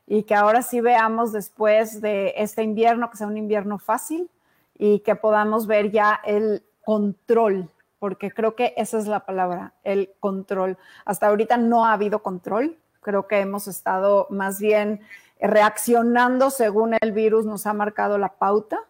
y 0.09 0.25
que 0.25 0.35
ahora 0.35 0.63
sí 0.63 0.81
veamos 0.81 1.33
después 1.33 2.01
de 2.01 2.35
este 2.37 2.65
invierno 2.65 3.11
que 3.11 3.19
sea 3.19 3.29
un 3.29 3.37
invierno 3.37 3.79
fácil 3.79 4.29
y 4.77 5.01
que 5.01 5.15
podamos 5.15 5.67
ver 5.67 5.93
ya 5.93 6.21
el 6.25 6.65
control, 6.85 7.71
porque 8.01 8.33
creo 8.33 8.57
que 8.57 8.75
esa 8.77 8.99
es 8.99 9.07
la 9.07 9.27
palabra, 9.27 9.75
el 9.85 10.11
control. 10.19 10.77
Hasta 11.05 11.29
ahorita 11.29 11.57
no 11.59 11.85
ha 11.85 11.93
habido 11.93 12.23
control 12.23 12.77
Creo 13.09 13.27
que 13.27 13.41
hemos 13.41 13.69
estado 13.69 14.27
más 14.29 14.61
bien 14.61 15.01
reaccionando 15.41 16.51
según 16.51 16.95
el 17.01 17.13
virus 17.13 17.47
nos 17.47 17.67
ha 17.67 17.73
marcado 17.73 18.19
la 18.19 18.35
pauta 18.35 18.81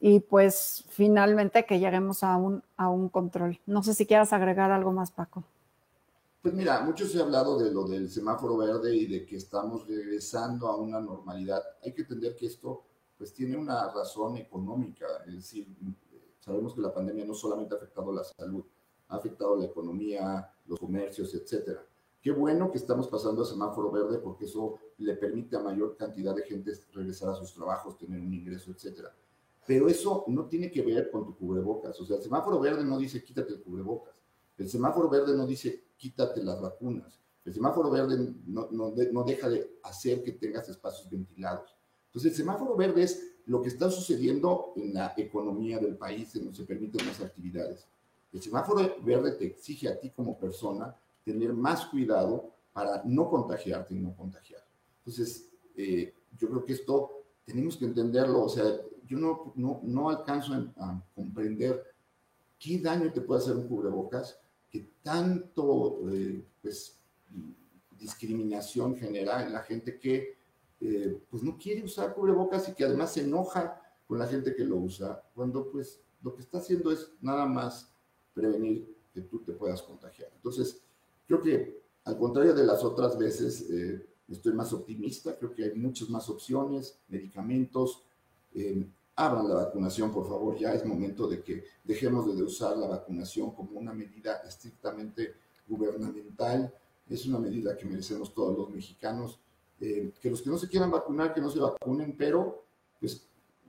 y 0.00 0.20
pues 0.20 0.84
finalmente 0.90 1.64
que 1.64 1.78
lleguemos 1.80 2.22
a 2.22 2.36
un, 2.36 2.62
a 2.76 2.88
un 2.88 3.08
control. 3.08 3.58
No 3.66 3.82
sé 3.82 3.94
si 3.94 4.06
quieras 4.06 4.32
agregar 4.32 4.70
algo 4.70 4.92
más, 4.92 5.10
Paco. 5.10 5.42
Pues 6.48 6.56
mira, 6.56 6.80
mucho 6.80 7.06
se 7.06 7.18
ha 7.18 7.24
hablado 7.24 7.58
de 7.58 7.70
lo 7.70 7.86
del 7.86 8.08
semáforo 8.08 8.56
verde 8.56 8.96
y 8.96 9.04
de 9.04 9.26
que 9.26 9.36
estamos 9.36 9.86
regresando 9.86 10.66
a 10.66 10.76
una 10.78 10.98
normalidad. 10.98 11.62
Hay 11.84 11.92
que 11.92 12.00
entender 12.00 12.34
que 12.34 12.46
esto 12.46 12.84
pues 13.18 13.34
tiene 13.34 13.54
una 13.54 13.92
razón 13.92 14.38
económica, 14.38 15.04
es 15.26 15.34
decir, 15.34 15.68
sabemos 16.40 16.74
que 16.74 16.80
la 16.80 16.94
pandemia 16.94 17.26
no 17.26 17.34
solamente 17.34 17.74
ha 17.74 17.76
afectado 17.76 18.10
la 18.14 18.24
salud, 18.24 18.64
ha 19.08 19.16
afectado 19.16 19.56
la 19.56 19.66
economía, 19.66 20.50
los 20.64 20.80
comercios, 20.80 21.34
etcétera. 21.34 21.84
Qué 22.18 22.30
bueno 22.30 22.70
que 22.70 22.78
estamos 22.78 23.08
pasando 23.08 23.42
a 23.42 23.44
semáforo 23.44 23.90
verde 23.90 24.16
porque 24.16 24.46
eso 24.46 24.78
le 24.96 25.16
permite 25.16 25.54
a 25.54 25.60
mayor 25.60 25.98
cantidad 25.98 26.34
de 26.34 26.44
gente 26.44 26.72
regresar 26.94 27.28
a 27.28 27.34
sus 27.34 27.52
trabajos, 27.52 27.98
tener 27.98 28.22
un 28.22 28.32
ingreso, 28.32 28.70
etcétera. 28.70 29.14
Pero 29.66 29.86
eso 29.86 30.24
no 30.28 30.46
tiene 30.46 30.70
que 30.70 30.80
ver 30.80 31.10
con 31.10 31.26
tu 31.26 31.36
cubrebocas. 31.36 32.00
O 32.00 32.06
sea, 32.06 32.16
el 32.16 32.22
semáforo 32.22 32.58
verde 32.58 32.86
no 32.86 32.96
dice 32.96 33.22
quítate 33.22 33.52
el 33.52 33.60
cubrebocas. 33.60 34.17
El 34.58 34.68
semáforo 34.68 35.08
verde 35.08 35.36
no 35.36 35.46
dice 35.46 35.84
quítate 35.96 36.42
las 36.42 36.60
vacunas. 36.60 37.18
El 37.44 37.54
semáforo 37.54 37.90
verde 37.90 38.34
no, 38.46 38.68
no, 38.70 38.92
no 39.12 39.24
deja 39.24 39.48
de 39.48 39.78
hacer 39.82 40.22
que 40.22 40.32
tengas 40.32 40.68
espacios 40.68 41.08
ventilados. 41.08 41.74
Entonces, 42.06 42.32
el 42.32 42.36
semáforo 42.36 42.76
verde 42.76 43.04
es 43.04 43.36
lo 43.46 43.62
que 43.62 43.68
está 43.68 43.90
sucediendo 43.90 44.74
en 44.76 44.92
la 44.92 45.14
economía 45.16 45.78
del 45.78 45.96
país, 45.96 46.34
en 46.34 46.44
donde 46.44 46.58
se 46.58 46.64
permiten 46.64 47.06
las 47.06 47.20
actividades. 47.20 47.86
El 48.32 48.42
semáforo 48.42 48.96
verde 49.02 49.32
te 49.32 49.46
exige 49.46 49.88
a 49.88 49.98
ti 49.98 50.10
como 50.10 50.38
persona 50.38 50.94
tener 51.24 51.54
más 51.54 51.86
cuidado 51.86 52.52
para 52.72 53.02
no 53.04 53.28
contagiarte 53.30 53.94
y 53.94 54.00
no 54.00 54.14
contagiar. 54.14 54.62
Entonces, 54.98 55.48
eh, 55.74 56.12
yo 56.36 56.48
creo 56.48 56.64
que 56.64 56.74
esto 56.74 57.24
tenemos 57.44 57.76
que 57.76 57.86
entenderlo, 57.86 58.44
o 58.44 58.48
sea, 58.48 58.64
yo 59.06 59.18
no, 59.18 59.52
no, 59.56 59.80
no 59.82 60.10
alcanzo 60.10 60.52
a, 60.76 61.02
comprender 61.14 61.82
qué 62.58 62.78
daño 62.78 63.10
te 63.12 63.22
puede 63.22 63.40
hacer 63.40 63.56
un 63.56 63.66
cubrebocas, 63.66 64.38
que 64.70 64.90
tanto 65.02 66.00
eh, 66.10 66.44
pues, 66.62 66.98
discriminación 67.98 68.96
genera 68.96 69.42
en 69.44 69.52
la 69.52 69.62
gente 69.62 69.98
que 69.98 70.36
eh, 70.80 71.20
pues 71.30 71.42
no 71.42 71.58
quiere 71.58 71.82
usar 71.82 72.14
cubrebocas 72.14 72.68
y 72.68 72.74
que 72.74 72.84
además 72.84 73.12
se 73.12 73.22
enoja 73.22 73.82
con 74.06 74.18
la 74.18 74.26
gente 74.26 74.54
que 74.54 74.64
lo 74.64 74.76
usa, 74.76 75.22
cuando 75.34 75.70
pues 75.70 76.00
lo 76.22 76.34
que 76.34 76.42
está 76.42 76.58
haciendo 76.58 76.90
es 76.90 77.10
nada 77.20 77.46
más 77.46 77.90
prevenir 78.34 78.96
que 79.12 79.22
tú 79.22 79.40
te 79.40 79.52
puedas 79.52 79.82
contagiar. 79.82 80.30
Entonces, 80.34 80.82
Creo 81.28 81.42
que, 81.42 81.82
al 82.04 82.16
contrario 82.16 82.54
de 82.54 82.64
las 82.64 82.82
otras 82.82 83.18
veces, 83.18 83.68
eh, 83.70 84.06
estoy 84.28 84.54
más 84.54 84.72
optimista. 84.72 85.36
Creo 85.36 85.52
que 85.52 85.64
hay 85.64 85.74
muchas 85.74 86.08
más 86.08 86.28
opciones, 86.30 86.98
medicamentos. 87.06 88.02
Eh, 88.54 88.86
abran 89.18 89.48
la 89.48 89.56
vacunación, 89.56 90.12
por 90.12 90.28
favor. 90.28 90.56
Ya 90.56 90.72
es 90.72 90.86
momento 90.86 91.26
de 91.26 91.42
que 91.42 91.64
dejemos 91.82 92.24
de 92.34 92.42
usar 92.42 92.76
la 92.76 92.86
vacunación 92.86 93.50
como 93.50 93.78
una 93.78 93.92
medida 93.92 94.36
estrictamente 94.46 95.34
gubernamental. 95.66 96.72
Es 97.08 97.26
una 97.26 97.40
medida 97.40 97.76
que 97.76 97.84
merecemos 97.84 98.32
todos 98.32 98.56
los 98.56 98.70
mexicanos. 98.70 99.40
Eh, 99.80 100.12
que 100.20 100.30
los 100.30 100.40
que 100.40 100.50
no 100.50 100.56
se 100.56 100.68
quieran 100.68 100.92
vacunar, 100.92 101.34
que 101.34 101.40
no 101.40 101.50
se 101.50 101.58
vacunen, 101.58 102.16
pero 102.16 102.64
pues 103.00 103.26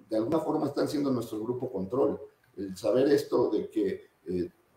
de 0.08 0.18
alguna 0.18 0.40
forma 0.40 0.68
están 0.68 0.88
siendo 0.88 1.12
nuestro 1.12 1.40
grupo 1.40 1.72
control. 1.72 2.20
El 2.56 2.78
saber 2.78 3.10
esto 3.10 3.50
de 3.50 3.70
que 3.70 4.10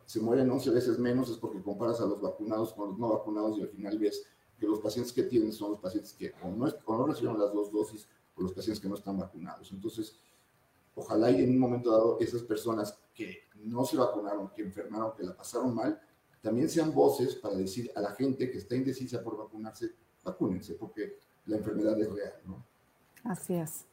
se 0.07 0.21
mueren 0.21 0.51
11 0.51 0.71
veces 0.71 0.99
menos 0.99 1.29
es 1.29 1.37
porque 1.37 1.61
comparas 1.61 2.01
a 2.01 2.07
los 2.07 2.21
vacunados 2.21 2.73
con 2.73 2.91
los 2.91 2.99
no 2.99 3.11
vacunados 3.11 3.59
y 3.59 3.63
al 3.63 3.69
final 3.69 3.99
ves 3.99 4.25
que 4.59 4.67
los 4.67 4.81
pacientes 4.81 5.13
que 5.13 5.25
tienen 5.25 5.53
son 5.53 5.73
los 5.73 5.81
pacientes 5.81 6.15
que 6.15 6.33
o 6.43 6.49
no, 6.49 6.67
no 6.67 7.07
recibieron 7.07 7.39
las 7.39 7.53
dos 7.53 7.71
dosis 7.71 8.09
o 8.37 8.43
los 8.43 8.53
pacientes 8.53 8.81
que 8.81 8.89
no 8.89 8.95
están 8.95 9.19
vacunados. 9.19 9.71
Entonces, 9.73 10.17
ojalá 10.95 11.31
y 11.31 11.43
en 11.43 11.51
un 11.51 11.59
momento 11.59 11.91
dado 11.91 12.19
esas 12.21 12.43
personas 12.43 12.99
que 13.15 13.49
no 13.57 13.85
se 13.85 13.97
vacunaron, 13.97 14.51
que 14.51 14.63
enfermaron, 14.63 15.13
que 15.17 15.23
la 15.23 15.37
pasaron 15.37 15.75
mal, 15.75 16.01
también 16.41 16.69
sean 16.69 16.93
voces 16.93 17.37
para 17.37 17.55
decir 17.55 17.91
a 17.95 18.01
la 18.01 18.11
gente 18.13 18.51
que 18.51 18.59
está 18.59 18.75
indecisa 18.75 19.23
por 19.23 19.37
vacunarse, 19.37 19.93
vacúnense, 20.25 20.75
porque 20.75 21.19
la 21.47 21.57
enfermedad 21.57 21.99
es 22.01 22.13
real, 22.13 22.35
¿no? 22.45 22.65
Así 23.25 23.55
es. 23.55 23.87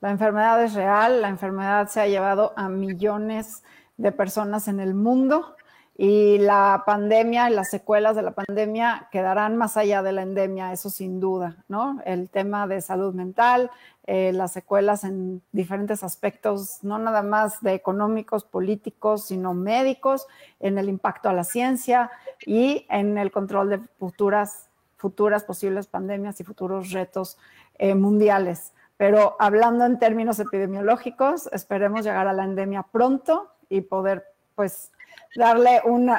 La 0.00 0.10
enfermedad 0.10 0.62
es 0.64 0.72
real, 0.72 1.20
la 1.20 1.28
enfermedad 1.28 1.88
se 1.88 2.00
ha 2.00 2.06
llevado 2.06 2.54
a 2.56 2.70
millones 2.70 3.62
de 3.98 4.12
personas 4.12 4.66
en 4.68 4.80
el 4.80 4.94
mundo 4.94 5.56
y 6.02 6.38
la 6.38 6.84
pandemia 6.86 7.50
y 7.50 7.52
las 7.52 7.68
secuelas 7.68 8.16
de 8.16 8.22
la 8.22 8.30
pandemia 8.30 9.08
quedarán 9.12 9.58
más 9.58 9.76
allá 9.76 10.02
de 10.02 10.12
la 10.12 10.22
endemia, 10.22 10.72
eso 10.72 10.88
sin 10.88 11.20
duda, 11.20 11.62
¿no? 11.68 12.00
El 12.06 12.30
tema 12.30 12.66
de 12.66 12.80
salud 12.80 13.12
mental, 13.12 13.70
eh, 14.06 14.32
las 14.32 14.52
secuelas 14.52 15.04
en 15.04 15.42
diferentes 15.52 16.02
aspectos, 16.02 16.78
no 16.82 16.98
nada 16.98 17.22
más 17.22 17.60
de 17.60 17.74
económicos, 17.74 18.44
políticos, 18.44 19.26
sino 19.26 19.52
médicos, 19.52 20.26
en 20.58 20.78
el 20.78 20.88
impacto 20.88 21.28
a 21.28 21.34
la 21.34 21.44
ciencia 21.44 22.10
y 22.46 22.86
en 22.88 23.18
el 23.18 23.30
control 23.30 23.68
de 23.68 23.80
futuras, 23.98 24.70
futuras 24.96 25.44
posibles 25.44 25.86
pandemias 25.86 26.40
y 26.40 26.44
futuros 26.44 26.92
retos 26.92 27.36
eh, 27.76 27.94
mundiales. 27.94 28.72
Pero 28.96 29.36
hablando 29.38 29.84
en 29.84 29.98
términos 29.98 30.40
epidemiológicos, 30.40 31.50
esperemos 31.52 32.06
llegar 32.06 32.26
a 32.26 32.32
la 32.32 32.44
endemia 32.44 32.86
pronto 32.90 33.50
y 33.68 33.82
poder, 33.82 34.24
pues, 34.54 34.92
darle 35.36 35.80
un, 35.84 36.10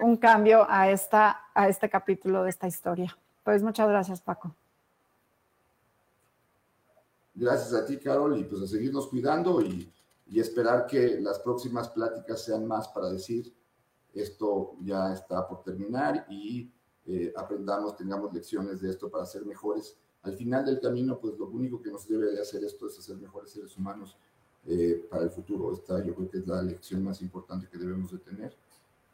un, 0.00 0.16
cambio 0.16 0.66
a, 0.68 0.90
esta, 0.90 1.40
a 1.54 1.68
este 1.68 1.88
capítulo 1.88 2.44
de 2.44 2.50
esta 2.50 2.66
historia. 2.66 3.16
Pues 3.44 3.62
muchas 3.62 3.88
gracias, 3.88 4.20
Paco. 4.20 4.54
Gracias 7.34 7.72
a 7.74 7.86
ti, 7.86 7.98
Carol, 7.98 8.38
y 8.38 8.44
pues 8.44 8.62
a 8.62 8.66
seguirnos 8.66 9.08
cuidando 9.08 9.60
y, 9.62 9.90
y 10.26 10.40
esperar 10.40 10.86
que 10.86 11.20
las 11.20 11.38
próximas 11.38 11.88
pláticas 11.88 12.44
sean 12.44 12.66
más 12.66 12.88
para 12.88 13.10
decir 13.10 13.54
esto 14.14 14.76
ya 14.82 15.12
está 15.12 15.46
por 15.46 15.62
terminar 15.62 16.26
y 16.28 16.72
eh, 17.06 17.32
aprendamos, 17.36 17.96
tengamos 17.96 18.32
lecciones 18.32 18.80
de 18.80 18.90
esto 18.90 19.10
para 19.10 19.26
ser 19.26 19.44
mejores. 19.44 19.96
Al 20.22 20.36
final 20.36 20.64
del 20.64 20.80
camino, 20.80 21.18
pues 21.18 21.38
lo 21.38 21.46
único 21.48 21.80
que 21.80 21.90
nos 21.90 22.06
debe 22.06 22.32
de 22.32 22.40
hacer 22.40 22.62
esto 22.64 22.86
es 22.86 22.98
hacer 22.98 23.16
mejores 23.16 23.50
seres 23.50 23.76
humanos 23.76 24.16
eh, 24.66 25.06
para 25.10 25.24
el 25.24 25.30
futuro. 25.30 25.72
Esta 25.72 26.04
yo 26.04 26.14
creo 26.14 26.30
que 26.30 26.38
es 26.38 26.46
la 26.46 26.62
lección 26.62 27.02
más 27.02 27.22
importante 27.22 27.68
que 27.70 27.78
debemos 27.78 28.12
de 28.12 28.18
tener. 28.18 28.54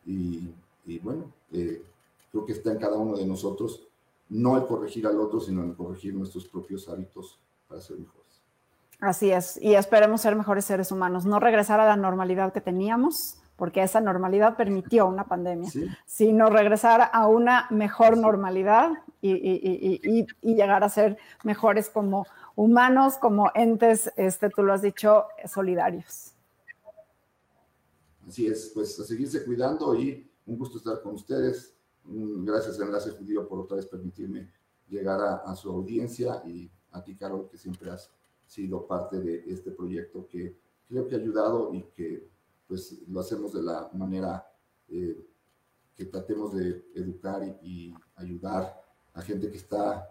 Y, 0.04 0.50
y 0.84 0.98
bueno, 0.98 1.32
eh, 1.52 1.82
creo 2.30 2.44
que 2.44 2.52
está 2.52 2.72
en 2.72 2.78
cada 2.78 2.96
uno 2.96 3.16
de 3.16 3.26
nosotros, 3.26 3.86
no 4.28 4.56
el 4.56 4.66
corregir 4.66 5.06
al 5.06 5.20
otro, 5.20 5.40
sino 5.40 5.64
el 5.64 5.74
corregir 5.74 6.14
nuestros 6.14 6.46
propios 6.46 6.88
hábitos 6.88 7.38
para 7.68 7.80
ser 7.80 7.98
mejores. 7.98 8.26
Así 9.00 9.30
es, 9.30 9.58
y 9.60 9.74
esperemos 9.74 10.22
ser 10.22 10.36
mejores 10.36 10.64
seres 10.64 10.90
humanos, 10.90 11.26
no 11.26 11.38
regresar 11.38 11.80
a 11.80 11.86
la 11.86 11.96
normalidad 11.96 12.52
que 12.52 12.62
teníamos, 12.62 13.38
porque 13.56 13.82
esa 13.82 14.00
normalidad 14.00 14.56
permitió 14.56 15.06
una 15.06 15.24
pandemia, 15.24 15.70
sino 16.04 16.50
regresar 16.50 17.10
a 17.12 17.26
una 17.26 17.66
mejor 17.70 18.16
normalidad 18.16 18.92
y, 19.20 20.26
llegar 20.42 20.84
a 20.84 20.88
ser 20.88 21.18
mejores 21.42 21.90
como 21.90 22.26
humanos, 22.56 23.16
como 23.18 23.52
entes, 23.54 24.10
este, 24.16 24.50
tú 24.50 24.64
lo 24.64 24.72
has 24.72 24.82
dicho, 24.82 25.26
solidarios. 25.46 26.32
Así 28.26 28.48
es, 28.48 28.72
pues 28.74 28.98
a 28.98 29.04
seguirse 29.04 29.44
cuidando 29.44 29.94
y 29.94 30.28
un 30.46 30.58
gusto 30.58 30.78
estar 30.78 31.00
con 31.00 31.14
ustedes. 31.14 31.72
Gracias 32.04 32.80
Enlace 32.80 33.10
Judío 33.12 33.48
por 33.48 33.60
otra 33.60 33.76
vez 33.76 33.86
permitirme 33.86 34.50
llegar 34.88 35.20
a, 35.20 35.36
a 35.36 35.54
su 35.54 35.70
audiencia 35.70 36.42
y 36.44 36.68
a 36.90 37.02
ti, 37.02 37.14
Carol, 37.14 37.48
que 37.48 37.58
siempre 37.58 37.90
has 37.90 38.10
sido 38.46 38.86
parte 38.86 39.20
de 39.20 39.44
este 39.46 39.70
proyecto 39.70 40.26
que 40.28 40.56
creo 40.88 41.06
que 41.06 41.16
ha 41.16 41.18
ayudado 41.18 41.72
y 41.74 41.82
que 41.94 42.28
pues 42.66 43.02
lo 43.08 43.20
hacemos 43.20 43.52
de 43.52 43.62
la 43.62 43.90
manera 43.92 44.46
eh, 44.88 45.24
que 45.94 46.04
tratemos 46.04 46.54
de 46.54 46.84
educar 46.94 47.42
y, 47.62 47.94
ayudar 48.16 48.82
a 49.12 49.20
gente 49.20 49.50
que 49.50 49.58
está 49.58 50.08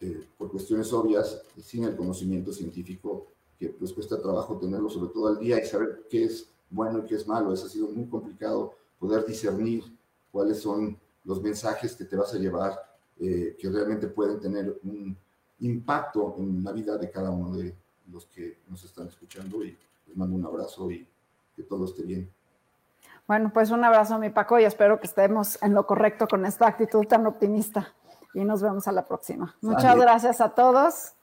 eh, 0.00 0.24
por 0.38 0.50
cuestiones 0.50 0.92
obvias 0.92 1.42
sin 1.62 1.84
el 1.84 1.96
conocimiento 1.96 2.52
científico 2.52 3.26
que 3.58 3.68
pues 3.68 3.92
cuesta 3.92 4.20
trabajo 4.20 4.56
tenerlo 4.58 4.90
sobre 4.90 5.12
todo 5.12 5.28
al 5.28 5.38
día 5.38 5.62
y 5.62 5.66
saber 5.66 6.06
qué 6.10 6.24
es 6.24 6.48
bueno 6.68 6.98
y 6.98 7.02
qué 7.02 7.14
es 7.14 7.26
malo. 7.26 7.52
Eso 7.52 7.66
ha 7.66 7.68
sido 7.68 7.88
muy 7.88 8.06
complicado 8.06 8.74
poder 8.98 9.24
discernir 9.24 9.84
cuáles 10.30 10.60
son 10.60 10.98
los 11.24 11.40
mensajes 11.40 11.94
que 11.94 12.04
te 12.04 12.16
vas 12.16 12.34
a 12.34 12.38
llevar 12.38 12.76
eh, 13.20 13.56
que 13.58 13.68
realmente 13.68 14.08
pueden 14.08 14.40
tener 14.40 14.80
un 14.82 15.16
impacto 15.60 16.34
en 16.38 16.64
la 16.64 16.72
vida 16.72 16.96
de 16.98 17.10
cada 17.10 17.30
uno 17.30 17.56
de 17.56 17.74
los 18.10 18.26
que 18.26 18.58
nos 18.68 18.82
están 18.84 19.06
escuchando 19.06 19.62
y 19.64 19.76
les 20.06 20.16
mando 20.16 20.34
un 20.34 20.44
abrazo 20.44 20.90
y 20.90 21.06
que 21.54 21.62
todo 21.62 21.84
esté 21.84 22.02
bien. 22.02 22.28
Bueno, 23.28 23.52
pues 23.54 23.70
un 23.70 23.84
abrazo 23.84 24.14
a 24.14 24.18
mi 24.18 24.30
Paco 24.30 24.58
y 24.58 24.64
espero 24.64 24.98
que 24.98 25.06
estemos 25.06 25.62
en 25.62 25.74
lo 25.74 25.86
correcto 25.86 26.26
con 26.26 26.44
esta 26.44 26.66
actitud 26.66 27.06
tan 27.06 27.26
optimista 27.26 27.94
y 28.34 28.44
nos 28.44 28.62
vemos 28.62 28.88
a 28.88 28.92
la 28.92 29.04
próxima. 29.04 29.54
Muchas 29.60 29.96
gracias 29.98 30.40
a 30.40 30.50
todos. 30.50 31.14